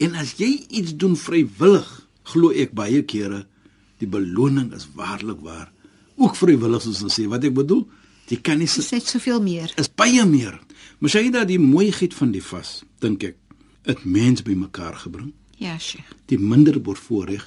En 0.00 0.16
as 0.18 0.32
jy 0.40 0.48
iets 0.70 0.94
doen 0.96 1.12
vrywillig, 1.18 1.90
glo 2.32 2.50
ek 2.56 2.72
baie 2.74 3.02
kere 3.04 3.42
die 4.00 4.08
beloning 4.10 4.72
is 4.74 4.86
waarlik 4.96 5.42
waar. 5.44 5.68
Ook 6.16 6.36
vrywillig 6.40 6.82
soos 6.86 7.02
ons 7.04 7.14
sê. 7.18 7.26
Wat 7.28 7.44
ek 7.44 7.54
bedoel, 7.54 7.84
jy 8.32 8.40
kan 8.40 8.58
nie 8.58 8.68
sê 8.70 8.80
soveel 9.04 9.42
meer. 9.44 9.72
is 9.76 9.88
baie 9.92 10.24
meer. 10.26 10.56
Sê 11.04 11.20
jy 11.26 11.30
dat 11.34 11.48
die 11.52 11.60
mooiheid 11.60 12.14
van 12.16 12.32
die 12.32 12.40
vas, 12.42 12.78
dink 13.04 13.24
ek, 13.28 13.36
dit 13.84 14.04
mens 14.08 14.40
bymekaar 14.42 14.94
gebring 15.04 15.34
Ja, 15.60 15.76
Sheikh. 15.78 16.08
die 16.32 16.38
minder 16.40 16.80
bevoorreg 16.80 17.44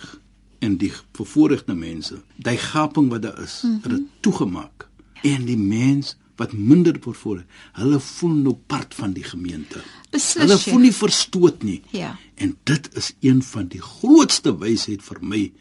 en 0.60 0.78
die 0.78 0.92
bevoorregte 1.18 1.74
mense, 1.74 2.22
daai 2.36 2.58
gaping 2.58 3.10
wat 3.10 3.22
daar 3.22 3.42
is, 3.42 3.62
mm 3.64 3.70
-hmm. 3.70 3.80
het 3.82 3.92
dit 3.92 4.06
toegemaak. 4.20 4.88
En 5.22 5.46
die 5.46 5.58
mens 5.58 6.16
wat 6.38 6.54
minder 6.54 7.00
bevoorreg, 7.00 7.46
hulle 7.74 8.00
voel 8.00 8.34
nou 8.34 8.56
part 8.68 8.96
van 8.96 9.14
die 9.14 9.24
gemeente. 9.24 9.82
Beslis. 10.10 10.44
Hulle 10.44 10.58
Sheikh. 10.58 10.74
voel 10.74 10.84
nie 10.86 10.94
verstoot 10.94 11.64
nie. 11.64 11.82
Ja. 11.92 12.18
En 12.36 12.58
dit 12.64 12.90
is 12.94 13.14
een 13.20 13.44
van 13.44 13.68
die 13.68 13.82
grootste 13.82 14.58
wysheid 14.58 15.02
vir 15.02 15.18
my 15.22 15.52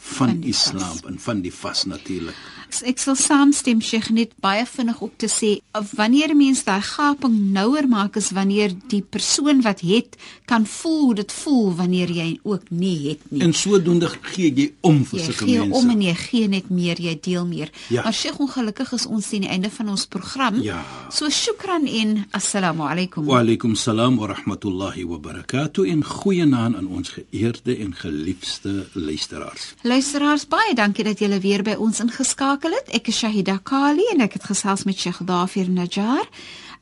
van, 0.00 0.28
Van 0.28 0.42
Islam 0.42 0.96
vas. 0.96 1.04
en 1.04 1.18
van 1.18 1.40
die 1.40 1.52
vas 1.54 1.84
natuurlik. 1.84 2.36
Ek 2.70 2.98
sal 3.02 3.16
saamstem 3.18 3.80
Sheikh 3.82 4.10
net 4.14 4.32
baie 4.40 4.64
vinnig 4.66 5.00
op 5.00 5.16
te 5.18 5.28
sê 5.28 5.60
wanneer 5.96 6.30
'n 6.30 6.36
mens 6.36 6.64
daai 6.64 6.82
gaping 6.82 7.52
nouer 7.52 7.88
maak 7.88 8.16
is 8.16 8.30
wanneer 8.30 8.70
die 8.88 9.02
persoon 9.02 9.62
wat 9.62 9.80
het 9.80 10.16
kan 10.46 10.66
voel 10.66 11.00
hoe 11.00 11.14
dit 11.14 11.32
voel 11.32 11.74
wanneer 11.74 12.10
jy 12.10 12.38
ook 12.42 12.70
nie 12.70 13.08
het 13.08 13.20
nie. 13.30 13.42
En 13.42 13.52
sodoende 13.52 14.08
gee 14.22 14.52
jy 14.54 14.72
om 14.80 15.04
vir 15.04 15.18
jy 15.18 15.24
sulke 15.24 15.44
gee 15.44 15.58
mense. 15.58 15.74
om 15.78 15.90
en 15.90 16.02
jy 16.02 16.14
gee 16.14 16.48
net 16.48 16.70
meer, 16.70 17.00
jy 17.00 17.18
deel 17.20 17.46
meer. 17.46 17.70
Ja. 17.88 18.02
Maar 18.02 18.12
Sheikh, 18.12 18.38
ongelukkig 18.38 18.92
is 18.92 19.06
ons 19.06 19.28
teen 19.28 19.40
die 19.40 19.50
einde 19.50 19.70
van 19.70 19.88
ons 19.88 20.06
program. 20.06 20.62
Ja. 20.62 20.84
So 21.10 21.28
shukran 21.28 21.86
en 21.86 22.26
assalamu 22.30 22.82
alaykum. 22.82 23.24
Wa 23.24 23.38
alaykum 23.38 23.74
salaam 23.74 24.16
wa 24.16 24.26
rahmatullahi 24.26 25.04
wa 25.04 25.18
barakatuh 25.18 25.88
en 25.90 26.04
goeienaand 26.04 26.76
aan 26.76 26.86
ons 26.86 27.08
geëerde 27.08 27.76
en 27.76 27.94
geliefde 27.94 28.86
luisteraars. 28.92 29.74
Luisteraars, 29.82 30.46
baie 30.46 30.74
dankie 30.74 31.04
dat 31.04 31.18
julle 31.18 31.40
weer 31.40 31.62
by 31.62 31.74
ons 31.78 32.00
ingeskakel 32.00 32.59
قالت 32.62 32.94
إك 32.94 33.08
الشهيدة 33.08 33.56
قالي 33.56 34.02
إنك 34.12 34.38
تخصاص 34.38 34.86
من 34.86 34.92
شيخ 34.92 35.22
ظافر 35.22 35.62
نجار. 35.62 36.28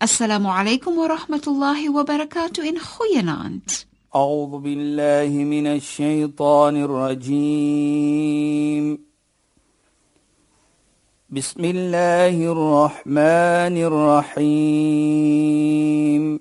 السلام 0.02 0.46
عليكم 0.46 0.98
ورحمة 0.98 1.42
الله 1.46 1.96
وبركاته. 1.96 2.68
إن 2.68 2.78
خينانت 2.78 3.70
أعوذ 4.16 4.58
بالله 4.58 5.44
من 5.44 5.66
الشيطان 5.66 6.76
الرجيم. 6.76 8.98
بسم 11.30 11.64
الله 11.64 12.52
الرحمن 12.52 13.76
الرحيم. 14.38 16.40